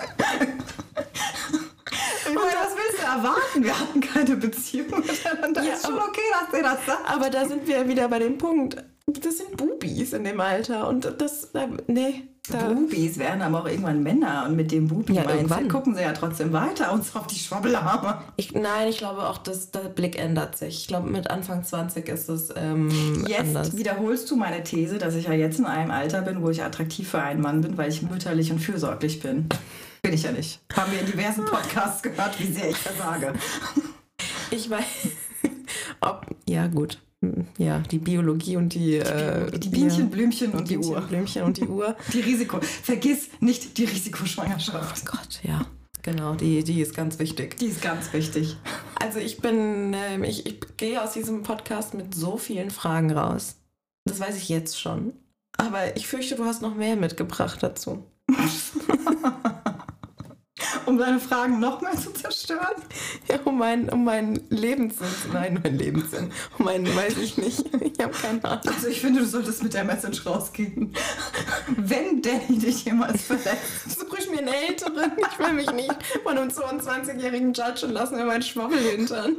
[2.27, 3.65] Meine, was willst du erwarten?
[3.65, 5.63] Wir hatten keine Beziehung miteinander.
[5.63, 7.11] Ja, ist schon okay, dass er das sagt.
[7.11, 8.83] Aber da sind wir wieder bei dem Punkt.
[9.07, 10.89] Das sind Bubis in dem Alter.
[10.89, 11.51] Und das,
[11.87, 12.25] nee.
[12.51, 12.69] Da.
[12.69, 16.13] Bubis werden aber auch irgendwann Männer und mit dem Bubi ja, irgendwann gucken sie ja
[16.13, 18.19] trotzdem weiter und so auf die Schwabbelarme.
[18.37, 20.81] Ich, nein, ich glaube auch, dass der Blick ändert sich.
[20.81, 23.77] Ich glaube, mit Anfang 20 ist es ähm, Jetzt anders.
[23.79, 27.09] wiederholst du meine These, dass ich ja jetzt in einem Alter bin, wo ich attraktiv
[27.09, 29.49] für einen Mann bin, weil ich mütterlich und fürsorglich bin.
[30.05, 30.61] Bin ich ja nicht.
[30.77, 33.33] Haben wir in diversen Podcasts gehört, wie sehr ich versage.
[34.51, 34.85] Ich weiß.
[36.03, 37.01] Ob, ja, gut.
[37.57, 38.79] Ja, die Biologie und die.
[38.79, 41.01] Die, äh, die Bienchen, ja, Blümchen und, und die Uhr.
[41.01, 41.97] Blümchen und die Uhr.
[42.13, 42.61] Die Risiko.
[42.61, 45.05] Vergiss nicht die Risikoschwangerschaft.
[45.07, 45.65] Oh Gott, ja.
[46.03, 47.57] Genau, die, die ist ganz wichtig.
[47.57, 48.59] Die ist ganz wichtig.
[49.01, 53.57] Also ich bin, äh, ich, ich gehe aus diesem Podcast mit so vielen Fragen raus.
[54.05, 55.15] Das weiß ich jetzt schon.
[55.57, 58.05] Aber ich fürchte, du hast noch mehr mitgebracht dazu.
[60.87, 62.75] um deine Fragen noch mehr zu zerstören?
[63.29, 65.07] Ja, um meinen um mein Lebenssinn.
[65.33, 66.31] Nein, mein Lebenssinn.
[66.59, 67.65] Um meinen, weiß ich nicht.
[67.81, 68.75] Ich habe keine Ahnung.
[68.75, 70.95] Also ich finde, du solltest mit der Message rausgehen.
[71.77, 73.99] Wenn Danny dich jemals verletzt.
[73.99, 75.13] Suche ich mir einen Älteren.
[75.19, 79.37] Ich will mich nicht von einem 22-jährigen judgen lassen mir meinen Schwabbel hintern.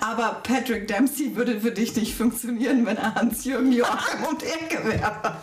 [0.00, 5.36] Aber Patrick Dempsey würde für dich nicht funktionieren, wenn er Hans-Jürgen Joachim die Ecke wäre.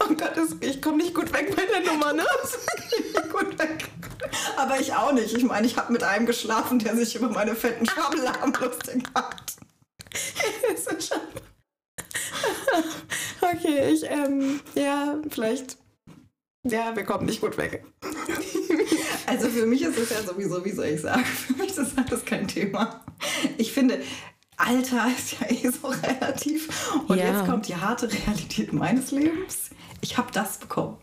[0.00, 2.24] Oh Gott, ich komme nicht gut weg bei der Nummer, ne?
[3.30, 3.88] Gut weg.
[4.56, 5.34] Aber ich auch nicht.
[5.34, 9.56] Ich meine, ich habe mit einem geschlafen, der sich über meine fetten Schwabbelarm lustig macht.
[13.40, 15.78] okay, ich, ähm, ja, vielleicht.
[16.64, 17.84] Ja, wir kommen nicht gut weg.
[19.28, 21.98] Also für mich ist es ja sowieso, wie soll ich sagen, für mich ist das
[21.98, 23.04] alles kein Thema.
[23.58, 24.00] Ich finde,
[24.56, 26.92] Alter ist ja eh so relativ.
[27.08, 27.32] Und ja.
[27.32, 29.70] jetzt kommt die harte Realität meines Lebens.
[30.00, 30.98] Ich habe das bekommen.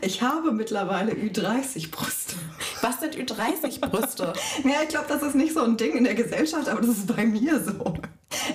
[0.00, 2.34] Ich habe mittlerweile Ü30-Brüste.
[2.82, 4.32] Was sind Ü30-Brüste?
[4.64, 7.14] ja, ich glaube, das ist nicht so ein Ding in der Gesellschaft, aber das ist
[7.14, 7.94] bei mir so.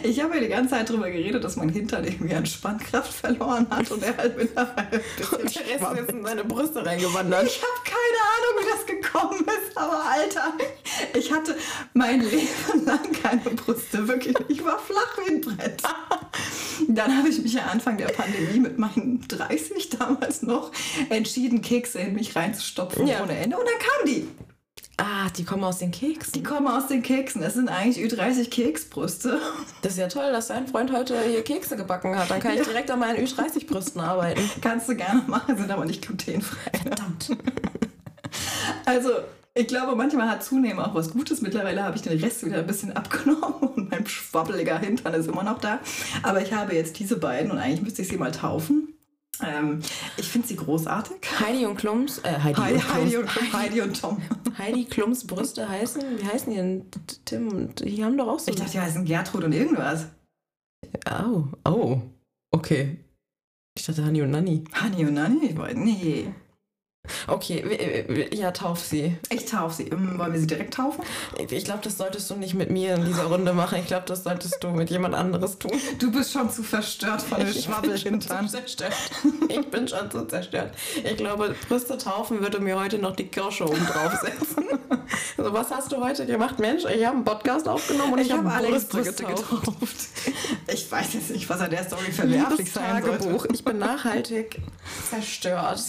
[0.04, 3.68] Ich habe ja die ganze Zeit darüber geredet, dass mein Hintern irgendwie an Spannkraft verloren
[3.70, 5.02] hat und er halt mittlerweile
[5.42, 7.46] und der Rest ist in seine Brüste reingewandert.
[7.46, 10.54] Ich habe keine Ahnung, wie das gekommen ist, aber Alter,
[11.18, 11.56] ich hatte
[11.94, 14.36] mein Leben lang keine Brüste, wirklich.
[14.48, 15.82] Ich war flach wie ein Brett.
[16.88, 20.72] Dann habe ich mich ja Anfang der Pandemie mit meinen 30 damals noch
[21.10, 23.22] entschieden, Kekse in mich reinzustopfen ja.
[23.24, 24.28] ohne Ende und dann kam die.
[24.98, 26.34] Ah, die kommen aus den Keksen.
[26.34, 27.42] Die kommen aus den Keksen.
[27.42, 29.40] Das sind eigentlich Ü30 Keksbrüste.
[29.82, 32.30] Das ist ja toll, dass dein Freund heute hier Kekse gebacken hat.
[32.30, 32.66] Dann kann ich ja.
[32.66, 34.42] direkt an meinen Ü30-Brüsten arbeiten.
[34.62, 36.78] Kannst du gerne machen, sind aber nicht glutenfrei.
[36.84, 37.36] Verdammt.
[38.86, 39.10] Also,
[39.54, 41.42] ich glaube, manchmal hat Zunehmen auch was Gutes.
[41.42, 45.44] Mittlerweile habe ich den Rest wieder ein bisschen abgenommen und mein schwabbeliger Hintern ist immer
[45.44, 45.80] noch da.
[46.24, 48.94] Aber ich habe jetzt diese beiden und eigentlich müsste ich sie mal taufen.
[49.44, 49.80] Ähm,
[50.18, 51.18] ich finde sie großartig.
[51.40, 54.22] Heidi und Klums, äh, Heidi, Heidi, und Klums, Heidi, und, Heidi und Tom.
[54.58, 56.86] Heidi Klums Brüste heißen, wie heißen die denn?
[57.26, 58.52] Tim und die haben doch auch so.
[58.52, 60.08] Ich dachte, die heißen Gertrud und irgendwas.
[61.10, 62.02] Oh, oh,
[62.52, 62.98] okay.
[63.78, 64.64] Ich dachte Hani und Nanni.
[64.74, 65.56] Hani und Nanni?
[65.76, 66.34] Nee.
[67.28, 69.18] Okay, ja, tauf sie.
[69.30, 69.88] Ich tauf sie.
[69.88, 71.04] Ähm, wollen wir sie direkt taufen?
[71.50, 73.80] Ich glaube, das solltest du nicht mit mir in dieser Runde machen.
[73.80, 75.72] Ich glaube, das solltest du mit jemand anderes tun.
[76.00, 78.50] Du bist schon zu verstört von den Schwabbelhintern.
[79.50, 80.76] Ich bin schon zu zerstört.
[81.04, 84.66] Ich glaube, Brüste taufen würde mir heute noch die Kirsche oben draufsetzen.
[85.38, 86.60] also, was hast du heute gemacht?
[86.60, 89.50] Mensch, ich habe einen Podcast aufgenommen und ich, ich habe hab Brüste, getauft.
[89.50, 89.98] getauft.
[90.72, 93.54] Ich weiß jetzt nicht, was an der Story verwerflich sein sollte.
[93.54, 94.60] Ich bin nachhaltig
[95.10, 95.82] zerstört.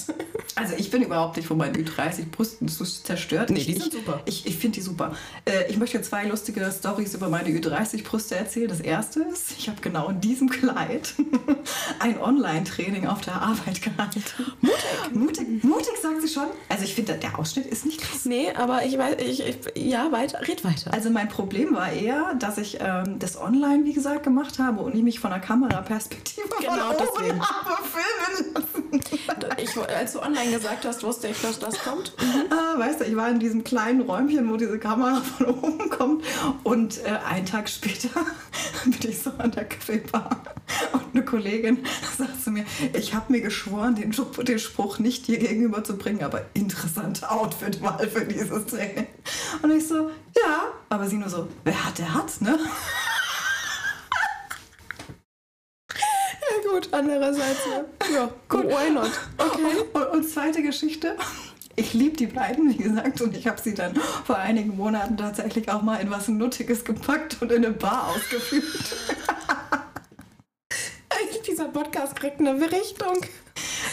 [0.55, 3.51] Also ich bin überhaupt nicht von meinen Ü30 Brüsten so zerstört.
[3.51, 4.21] Nee, die sind super.
[4.25, 5.15] Ich, ich finde die super.
[5.45, 8.69] Äh, ich möchte zwei lustige Stories über meine Ü30 Brüste erzählen.
[8.69, 11.15] Das erste ist, ich habe genau in diesem Kleid
[12.01, 14.23] ein Online-Training auf der Arbeit gehalten.
[14.61, 15.15] Mutig.
[15.15, 16.47] Mutig, mutig sagt sie schon.
[16.69, 18.25] Also ich finde, der Ausschnitt ist nicht krass.
[18.25, 19.57] Nee, aber ich weiß, ich, ich,
[19.90, 20.92] ja, weiter, red weiter.
[20.92, 24.94] Also mein Problem war eher, dass ich ähm, das online, wie gesagt, gemacht habe und
[24.94, 27.40] ich mich von der Kameraperspektive genau von oben deswegen.
[27.40, 28.82] habe filmen lassen.
[29.57, 32.12] Ich, als du online gesagt hast, wusste ich, dass das kommt.
[32.20, 32.53] Mhm.
[32.53, 36.24] Ah, weißt du, ich war in diesem kleinen Räumchen, wo diese Kamera von oben kommt.
[36.62, 38.09] Und äh, einen Tag später
[38.84, 40.42] bin ich so an der Kaffeebar.
[40.92, 41.78] Und eine Kollegin
[42.16, 44.14] sagt zu mir, ich habe mir geschworen, den,
[44.46, 48.91] den Spruch nicht dir gegenüber zu bringen, aber interessante Outfit-Wahl für dieses Training.
[49.62, 50.72] Und ich so, ja.
[50.88, 52.59] Aber sie nur so, wer hat, der hat, ne?
[56.70, 57.61] gut, andererseits,
[58.12, 59.11] ja, gut, why not?
[59.36, 59.61] Okay.
[59.93, 61.16] Und, und zweite Geschichte.
[61.74, 65.70] Ich liebe die beiden, wie gesagt, und ich habe sie dann vor einigen Monaten tatsächlich
[65.70, 68.95] auch mal in was Nuttiges gepackt und in eine Bar ausgeführt.
[71.53, 73.18] Dieser Podcast kriegt eine Richtung.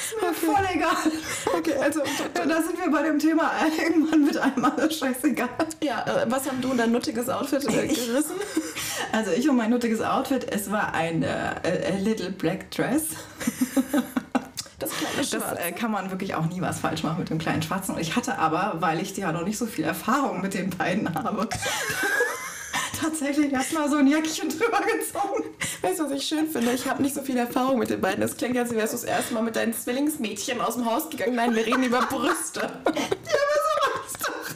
[0.09, 0.45] Ist mir okay.
[0.45, 1.57] voll egal.
[1.57, 2.01] Okay, also
[2.33, 5.49] da sind wir bei dem Thema irgendwann mit einem alles scheißegal.
[5.81, 8.35] Ja, äh, was haben du in dein nuttiges Outfit äh, gerissen?
[9.11, 13.07] Also ich und mein nuttiges Outfit, es war ein äh, Little Black Dress.
[14.79, 15.39] Das kleine Schwarze.
[15.39, 17.95] Das äh, kann man wirklich auch nie was falsch machen mit dem kleinen Schwarzen.
[17.95, 21.13] Und ich hatte aber, weil ich ja noch nicht so viel Erfahrung mit den beiden
[21.13, 21.49] habe,
[22.99, 25.43] tatsächlich erstmal so ein Jäckchen drüber gezogen.
[25.81, 26.71] Weißt du, was ich schön finde?
[26.73, 28.23] Ich habe nicht so viel Erfahrung mit den beiden.
[28.23, 31.35] Es klingt, als wärst du das erste Mal mit deinen Zwillingsmädchen aus dem Haus gegangen.
[31.35, 32.61] Nein, wir reden über Brüste.
[32.61, 34.49] ja, aber so war's doch.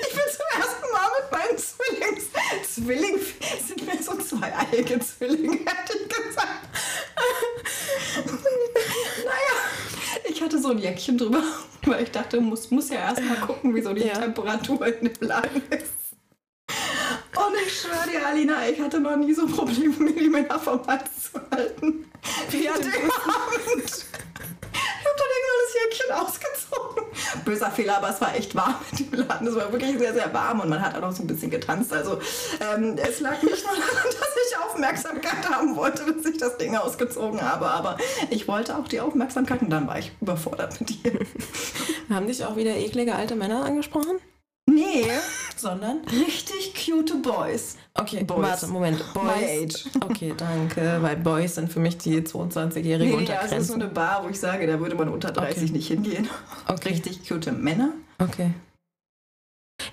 [0.00, 2.24] Ich bin zum ersten Mal mit meinen Zwillings...
[2.74, 3.18] Zwilling...
[3.66, 6.68] sind mir so zweieiige Zwillinge, hätte ich gesagt.
[9.24, 11.42] naja, ich hatte so ein Jäckchen drüber,
[11.86, 14.14] weil ich dachte, muss, muss ja erstmal gucken, wie so die ja.
[14.14, 16.01] Temperatur in dem Laden ist.
[17.34, 20.86] Und ich schwöre dir, Alina, ich hatte noch nie so Probleme, mir die Männer vom
[20.86, 22.10] Hals zu halten.
[22.50, 24.06] Wie an dem Abend.
[24.74, 27.44] Ich habe dann irgendwann das Jäckchen ausgezogen.
[27.44, 29.46] Böser Fehler, aber es war echt warm in dem Laden.
[29.46, 31.92] Es war wirklich sehr, sehr warm und man hat auch noch so ein bisschen getanzt.
[31.92, 32.20] Also
[32.60, 36.76] ähm, es lag nicht nur daran, dass ich Aufmerksamkeit haben wollte, bis ich das Ding
[36.76, 37.66] ausgezogen habe.
[37.66, 37.96] Aber
[38.30, 41.18] ich wollte auch die Aufmerksamkeit und dann war ich überfordert mit dir.
[42.10, 44.18] Haben dich auch wieder eklige alte Männer angesprochen?
[44.70, 45.06] Nee.
[45.56, 46.00] Sondern?
[46.06, 47.76] Richtig cute Boys.
[47.94, 48.42] Okay, Boys.
[48.42, 49.04] warte, Moment.
[49.12, 49.24] Boys.
[49.24, 49.84] My age.
[50.00, 50.98] Okay, danke.
[51.00, 54.28] Weil Boys sind für mich die 22-jährigen nee, unter Das ist so eine Bar, wo
[54.28, 55.72] ich sage, da würde man unter 30 okay.
[55.72, 56.28] nicht hingehen.
[56.66, 56.88] Okay.
[56.90, 57.92] Richtig cute Männer.
[58.18, 58.54] Okay.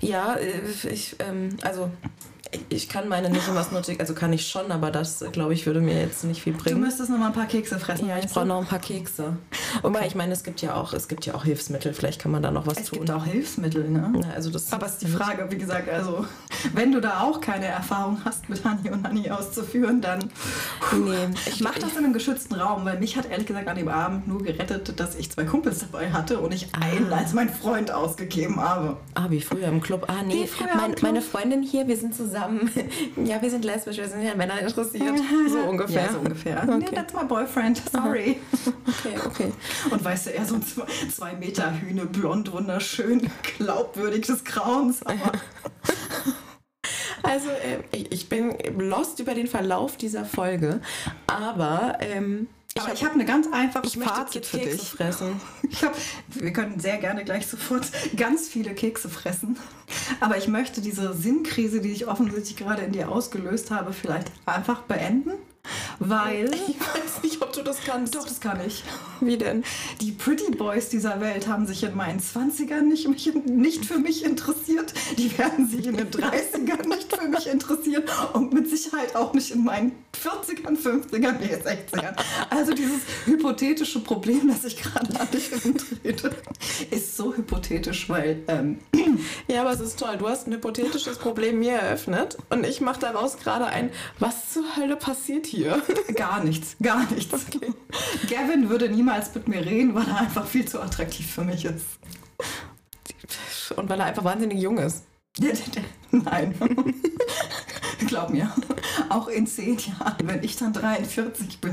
[0.00, 1.90] Ja, äh, ich, ähm, also
[2.68, 5.66] ich kann meine nicht in was notieren, also kann ich schon, aber das, glaube ich,
[5.66, 6.80] würde mir jetzt nicht viel bringen.
[6.80, 8.08] Du müsstest noch mal ein paar Kekse fressen.
[8.08, 9.36] Ja, ich brauche noch ein paar Kekse.
[9.82, 12.42] Wobei, ich meine, es gibt ja auch, es gibt ja auch Hilfsmittel, vielleicht kann man
[12.42, 13.00] da noch was es tun.
[13.00, 14.12] Es gibt auch Hilfsmittel, ne?
[14.22, 16.26] Ja, also das aber es ist die Frage, wie gesagt, also
[16.74, 20.30] wenn du da auch keine Erfahrung hast, mit Hani und Hani auszuführen, dann
[20.92, 23.88] nee, ich mach das in einem geschützten Raum, weil mich hat ehrlich gesagt an dem
[23.88, 26.78] Abend nur gerettet, dass ich zwei Kumpels dabei hatte und ich ah.
[26.80, 28.96] einen als mein Freund ausgegeben habe.
[29.14, 30.06] Ah, wie früher im Club.
[30.08, 32.70] Ah, nee, mein, meine Freundin hier, wir sind zusammen zusammen.
[33.24, 35.18] Ja, wir sind lesbisch, wir sind ja Männer interessiert.
[35.48, 36.02] So ungefähr.
[36.02, 36.62] Ja, so ungefähr.
[36.62, 36.80] Okay.
[36.80, 37.82] Yeah, that's my boyfriend.
[37.90, 38.40] Sorry.
[38.86, 39.52] Okay, okay.
[39.90, 40.62] Und weißt du, er so ein
[41.10, 45.02] zwei Meter Hühne, blond, wunderschön, glaubwürdig des Grauens.
[45.04, 45.32] Aber
[47.22, 50.80] also, äh, ich bin lost über den Verlauf dieser Folge,
[51.26, 54.88] aber ähm, ich habe hab eine ganz einfache ich Fazit für Kekse dich.
[54.90, 55.40] Fressen.
[55.70, 55.94] Ich hab,
[56.28, 59.56] wir können sehr gerne gleich sofort ganz viele Kekse fressen.
[60.20, 64.82] Aber ich möchte diese Sinnkrise, die ich offensichtlich gerade in dir ausgelöst habe, vielleicht einfach
[64.82, 65.32] beenden.
[65.98, 66.50] Weil.
[66.54, 68.14] Ich weiß nicht, ob du das kannst.
[68.14, 68.82] Doch, das kann ich.
[69.20, 69.62] Wie denn?
[70.00, 74.24] Die Pretty Boys dieser Welt haben sich in meinen 20ern nicht, mich, nicht für mich
[74.24, 74.94] interessiert.
[75.18, 78.04] Die werden sich in den 30ern nicht für mich interessieren.
[78.32, 79.92] Und mit Sicherheit auch nicht in meinen
[80.22, 82.16] 40ern, 50ern, nee, 60ern.
[82.48, 86.34] Also dieses hypothetische Problem, das ich gerade an dich trete,
[86.90, 88.42] ist so hypothetisch, weil.
[88.48, 88.78] Ähm,
[89.48, 90.16] ja, aber es ist toll.
[90.18, 94.76] Du hast ein hypothetisches Problem mir eröffnet und ich mache daraus gerade ein, was zur
[94.76, 95.49] Hölle passiert hier?
[96.14, 97.32] Gar nichts, gar nichts.
[97.32, 97.72] Okay.
[98.28, 101.86] Gavin würde niemals mit mir reden, weil er einfach viel zu attraktiv für mich ist.
[103.76, 105.04] Und weil er einfach wahnsinnig jung ist.
[106.10, 106.54] Nein.
[108.06, 108.50] Glaub mir.
[109.10, 111.72] Auch in zehn Jahren, wenn ich dann 43 bin,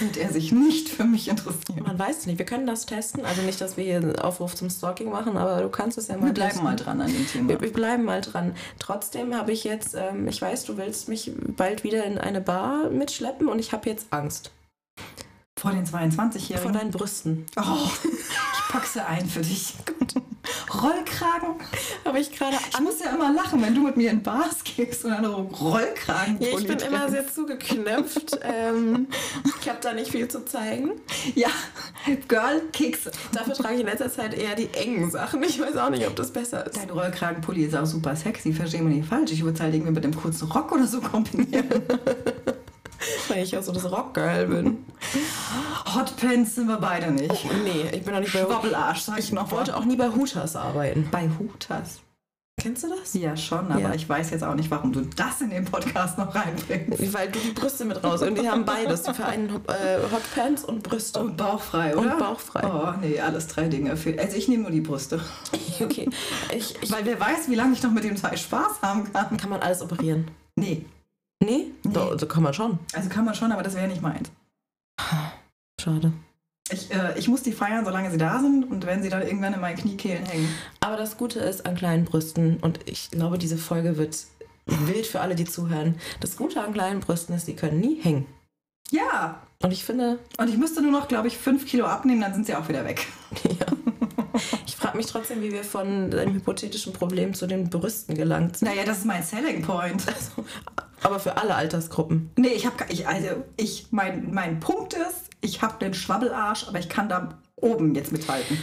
[0.00, 1.84] wird er sich nicht für mich interessieren.
[1.84, 2.38] Man weiß es nicht.
[2.38, 3.24] Wir können das testen.
[3.24, 6.16] Also nicht, dass wir hier einen Aufruf zum Stalking machen, aber du kannst es ja
[6.16, 6.64] mal Wir bleiben testen.
[6.64, 7.48] mal dran an dem Thema.
[7.50, 8.54] Wir, wir bleiben mal dran.
[8.78, 12.90] Trotzdem habe ich jetzt, ähm, ich weiß, du willst mich bald wieder in eine Bar
[12.90, 14.50] mitschleppen und ich habe jetzt Angst.
[15.58, 16.62] Vor den 22-Jährigen?
[16.62, 17.46] Vor deinen Brüsten.
[17.56, 17.62] Oh,
[18.04, 19.74] ich packe sie ein für dich.
[19.86, 20.14] Gut.
[20.82, 21.54] Rollkragen.
[22.04, 22.56] Habe ich gerade.
[22.70, 26.40] Ich muss ja immer lachen, wenn du mit mir in Bars gehst und eine Rollkragen.
[26.40, 28.38] Ja, ich bin immer sehr zugeknöpft.
[28.42, 29.08] ähm,
[29.60, 30.92] ich habe da nicht viel zu zeigen.
[31.34, 31.48] Ja,
[32.28, 33.10] Girl Kekse.
[33.32, 35.42] Dafür trage ich in letzter Zeit eher die engen Sachen.
[35.42, 36.76] Ich weiß auch nicht, ob das besser ist.
[36.76, 38.52] Dein Rollkragenpulli ist auch super sexy.
[38.52, 39.32] Verstehen wir nicht falsch.
[39.32, 41.66] Ich würde es halt irgendwie mit dem kurzen Rock oder so kombinieren.
[43.28, 44.84] Weil ich auch so das Rockgirl bin.
[45.94, 47.30] Hotpants sind wir beide nicht.
[47.30, 49.46] Oh, nee, ich bin auch nicht bei Schwabbelarsch, sag ich noch.
[49.46, 51.08] Ich wollte auch nie bei Hooters arbeiten.
[51.10, 52.00] Bei Hooters?
[52.58, 53.12] Kennst du das?
[53.12, 53.94] Ja, schon, aber ja.
[53.94, 57.12] ich weiß jetzt auch nicht, warum du das in den Podcast noch reinbringst.
[57.12, 59.02] Weil du die Brüste mit raus und die haben beides.
[59.02, 61.20] Die vereinen äh, Hotpants und Brüste.
[61.20, 62.12] Und bauchfrei, oder?
[62.12, 62.62] Und bauchfrei.
[62.64, 63.90] Oh, nee, alles drei Dinge.
[63.90, 65.20] Also ich nehme nur die Brüste.
[65.78, 66.08] Okay.
[66.56, 69.36] Ich, ich, Weil wer weiß, wie lange ich noch mit dem Teil Spaß haben kann.
[69.36, 70.30] Kann man alles operieren?
[70.54, 70.86] Nee.
[71.42, 71.72] Nee?
[71.84, 71.92] nee.
[71.92, 72.78] Doch, also kann man schon.
[72.94, 74.30] Also kann man schon, aber das wäre nicht meins.
[75.80, 76.12] Schade.
[76.70, 79.54] Ich, äh, ich muss die feiern, solange sie da sind und wenn sie dann irgendwann
[79.54, 80.48] in meinen Kniekehlen hängen.
[80.80, 84.16] Aber das Gute ist an kleinen Brüsten und ich glaube, diese Folge wird
[84.66, 85.96] wild für alle, die zuhören.
[86.20, 88.26] Das Gute an kleinen Brüsten ist, sie können nie hängen.
[88.90, 89.42] Ja.
[89.62, 90.18] Und ich finde.
[90.38, 92.84] Und ich müsste nur noch, glaube ich, fünf Kilo abnehmen, dann sind sie auch wieder
[92.84, 93.06] weg.
[93.44, 93.66] Ja.
[94.66, 98.68] Ich frage mich trotzdem, wie wir von einem hypothetischen Problem zu den Brüsten gelangt sind.
[98.68, 100.04] Naja, das ist mein Selling Point.
[100.06, 100.44] Also,
[101.06, 102.30] aber für alle Altersgruppen.
[102.36, 106.78] Nee, ich habe ich, also ich mein, mein Punkt ist, ich habe den Schwabbelarsch, aber
[106.78, 108.58] ich kann da oben jetzt mithalten.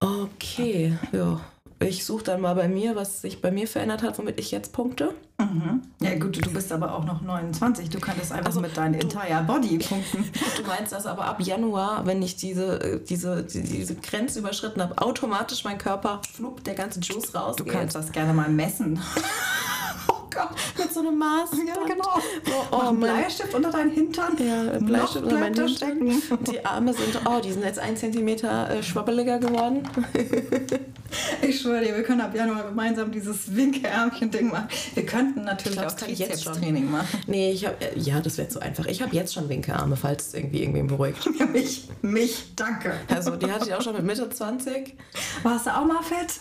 [0.00, 1.40] Okay, ja.
[1.80, 4.72] Ich suche dann mal bei mir, was sich bei mir verändert hat, womit ich jetzt
[4.72, 5.14] punkte.
[5.38, 5.82] Mhm.
[6.00, 7.90] Ja gut, du bist aber auch noch 29.
[7.90, 10.24] Du kannst einfach also, mit deinem Entire Body punkten.
[10.56, 15.64] Du meinst, dass aber ab Januar, wenn ich diese, diese, diese Grenze überschritten habe, automatisch
[15.64, 17.56] mein Körper, flupp, der ganze Juice raus.
[17.56, 19.00] Du kannst das gerne mal messen.
[20.34, 21.50] Gott, mit so einem Maß.
[21.66, 22.18] Ja, genau.
[22.70, 24.36] Oh, oh, Bleistift unter deinen Hintern.
[24.38, 26.44] Ja, Bleistift unter meinen Hintern.
[26.50, 29.82] Die Arme sind, oh, die sind jetzt ein Zentimeter äh, schwabbeliger geworden.
[31.42, 34.68] ich schwöre dir, wir können ab Januar gemeinsam dieses Winke-Ärmchen-Ding machen.
[34.94, 37.20] Wir könnten natürlich glaub, auch Trizeps-Training machen.
[37.26, 38.86] Nee, ich habe, äh, ja, das wäre so einfach.
[38.86, 41.28] Ich habe jetzt schon Winke-Arme, falls es irgendwie irgendwen beruhigt.
[41.38, 42.94] Ja, mich, mich, danke.
[43.08, 44.94] Also, die hatte ich auch schon mit Mitte 20.
[45.42, 46.38] Warst du auch mal fett?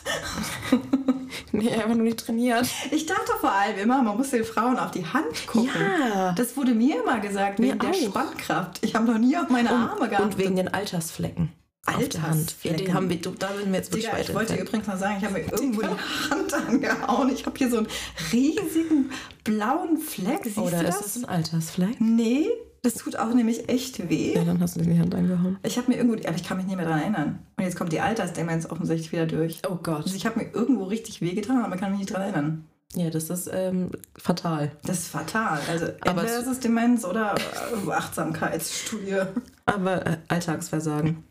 [1.51, 2.67] nee, einfach nur nicht trainiert.
[2.91, 5.71] Ich dachte vor allem immer, man muss den Frauen auf die Hand gucken.
[5.74, 6.34] Ja.
[6.34, 7.93] Das wurde mir immer gesagt, wegen mir der auch.
[7.95, 8.80] Spannkraft.
[8.82, 10.24] Ich habe noch nie auf meine und, Arme gehabt.
[10.24, 11.51] Und wegen den Altersflecken.
[11.86, 12.88] Altersflecken.
[12.88, 15.26] Ja, haben wir, da sind wir jetzt wirklich Digga, Ich wollte übrigens mal sagen, ich
[15.26, 17.30] habe mir irgendwo die Hand angehauen.
[17.34, 17.88] Ich habe hier so einen
[18.32, 19.12] riesigen
[19.44, 20.42] blauen Fleck.
[20.44, 21.02] Siehst Oder du das?
[21.02, 22.00] ist das ein Altersfleck?
[22.00, 22.48] Nee,
[22.84, 24.34] Das tut auch nämlich echt weh.
[24.34, 25.58] Ja, dann hast du dir die Hand eingehauen.
[25.64, 27.40] Ich habe mir irgendwo, aber ich kann mich nicht mehr daran erinnern.
[27.58, 29.62] Und jetzt kommt die Altersdemenz offensichtlich wieder durch.
[29.70, 30.04] Oh Gott.
[30.04, 32.66] Also ich habe mir irgendwo richtig weh getan, aber kann mich nicht daran erinnern.
[32.96, 34.72] Ja, das ist ähm, fatal.
[34.86, 35.60] Das ist fatal.
[35.70, 39.22] Also aber entweder ist es Demenz oder äh, Achtsamkeitsstudie.
[39.66, 41.24] Aber äh, Alltagsversagen.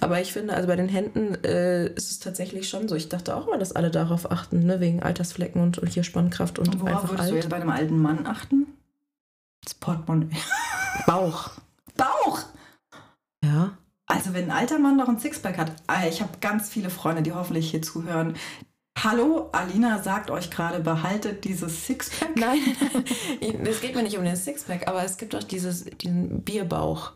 [0.00, 2.94] Aber ich finde, also bei den Händen äh, ist es tatsächlich schon so.
[2.94, 4.80] Ich dachte auch mal, dass alle darauf achten, ne?
[4.80, 7.30] wegen Altersflecken und, und hier Spannkraft und, und worauf würdest alt.
[7.30, 8.66] du jetzt bei einem alten Mann achten?
[9.62, 10.36] Das Portemonnaie.
[11.06, 11.50] Bauch.
[11.96, 12.40] Bauch!
[13.44, 13.76] Ja.
[14.06, 17.22] Also wenn ein alter Mann noch ein Sixpack hat, ah, ich habe ganz viele Freunde,
[17.22, 18.34] die hoffentlich hier zuhören.
[18.98, 22.36] Hallo, Alina sagt euch gerade, behaltet dieses Sixpack.
[22.36, 22.58] Nein,
[23.64, 27.12] es geht mir nicht um den Sixpack, aber es gibt auch dieses, diesen Bierbauch.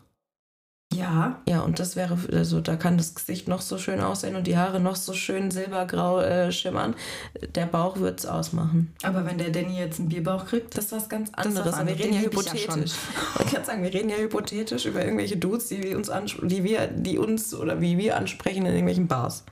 [0.95, 1.39] Ja.
[1.47, 4.57] Ja, und das wäre, also da kann das Gesicht noch so schön aussehen und die
[4.57, 6.95] Haare noch so schön silbergrau äh, schimmern.
[7.55, 8.93] Der Bauch wird es ausmachen.
[9.03, 11.73] Aber wenn der Danny jetzt einen Bierbauch kriegt, das ist was ganz anderes.
[11.73, 12.91] Was wir reden ja hypothetisch.
[12.91, 16.63] Ja Man kann sagen, wir reden ja hypothetisch über irgendwelche Dudes, die wir uns die
[16.63, 19.43] wir, die uns oder wie wir ansprechen in irgendwelchen Bars.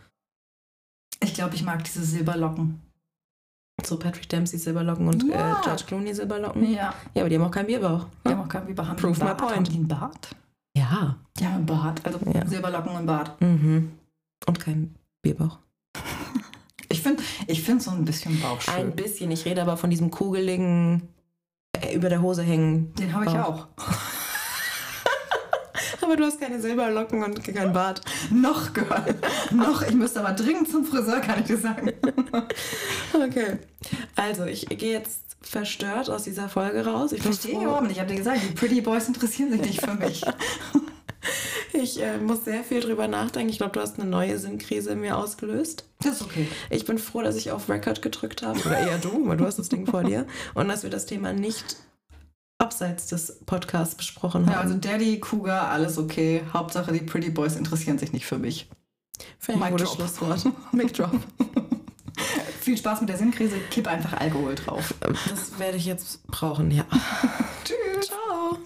[1.22, 2.82] Ich glaube, ich mag diese Silberlocken.
[3.84, 5.60] So Patrick Dempsey Silberlocken und ja.
[5.60, 6.72] äh, George Clooney Silberlocken.
[6.72, 6.94] Ja.
[7.14, 8.06] Ja, aber die haben auch keinen Bierbauch.
[8.26, 8.88] Die haben auch keinen Bierbauch.
[8.88, 9.56] Haben Proof my point.
[9.56, 10.36] Haben die einen Bart?
[10.76, 11.18] Ja.
[11.40, 12.06] Ja, im Bart.
[12.06, 12.46] Also ja.
[12.46, 13.40] Silberlocken im Bart.
[13.42, 13.92] Mhm.
[14.46, 15.60] Und kein Bierbauch.
[16.90, 18.74] ich finde ich find so ein bisschen Bauch schön.
[18.74, 19.32] Ein bisschen.
[19.32, 21.10] Ich rede aber von diesem kugeligen,
[21.80, 22.94] äh, über der Hose hängen.
[22.96, 23.68] Den habe ich auch.
[26.02, 28.02] aber du hast keine Silberlocken und kein Bart.
[28.32, 29.16] Noch gehört.
[29.52, 29.82] Noch.
[29.82, 31.92] Ich müsste aber dringend zum Friseur, kann ich dir sagen.
[33.14, 33.60] okay.
[34.16, 37.12] Also, ich gehe jetzt verstört aus dieser Folge raus.
[37.12, 37.94] Ich verstehe überhaupt nicht.
[37.94, 40.24] Ich habe dir gesagt, die Pretty Boys interessieren sich nicht für mich.
[41.76, 43.50] Ich äh, muss sehr viel drüber nachdenken.
[43.50, 45.86] Ich glaube, du hast eine neue Sinnkrise in mir ausgelöst.
[46.02, 46.48] Das ist okay.
[46.70, 48.60] Ich bin froh, dass ich auf Record gedrückt habe.
[48.60, 50.28] Oder eher du, weil du hast das Ding vor dir.
[50.54, 51.78] Und dass wir das Thema nicht
[52.60, 54.52] abseits des Podcasts besprochen haben.
[54.52, 56.44] Ja, also Daddy, Cougar, alles okay.
[56.54, 58.70] Hauptsache, die Pretty Boys interessieren sich nicht für mich.
[59.40, 60.46] Finde ich ein gutes Schlusswort.
[60.72, 61.12] Mic Drop.
[62.64, 64.94] Viel Spaß mit der Sinnkrise, kipp einfach Alkohol drauf.
[65.02, 66.86] Das werde ich jetzt brauchen, ja.
[67.66, 68.08] Tschüss.
[68.08, 68.58] Ciao.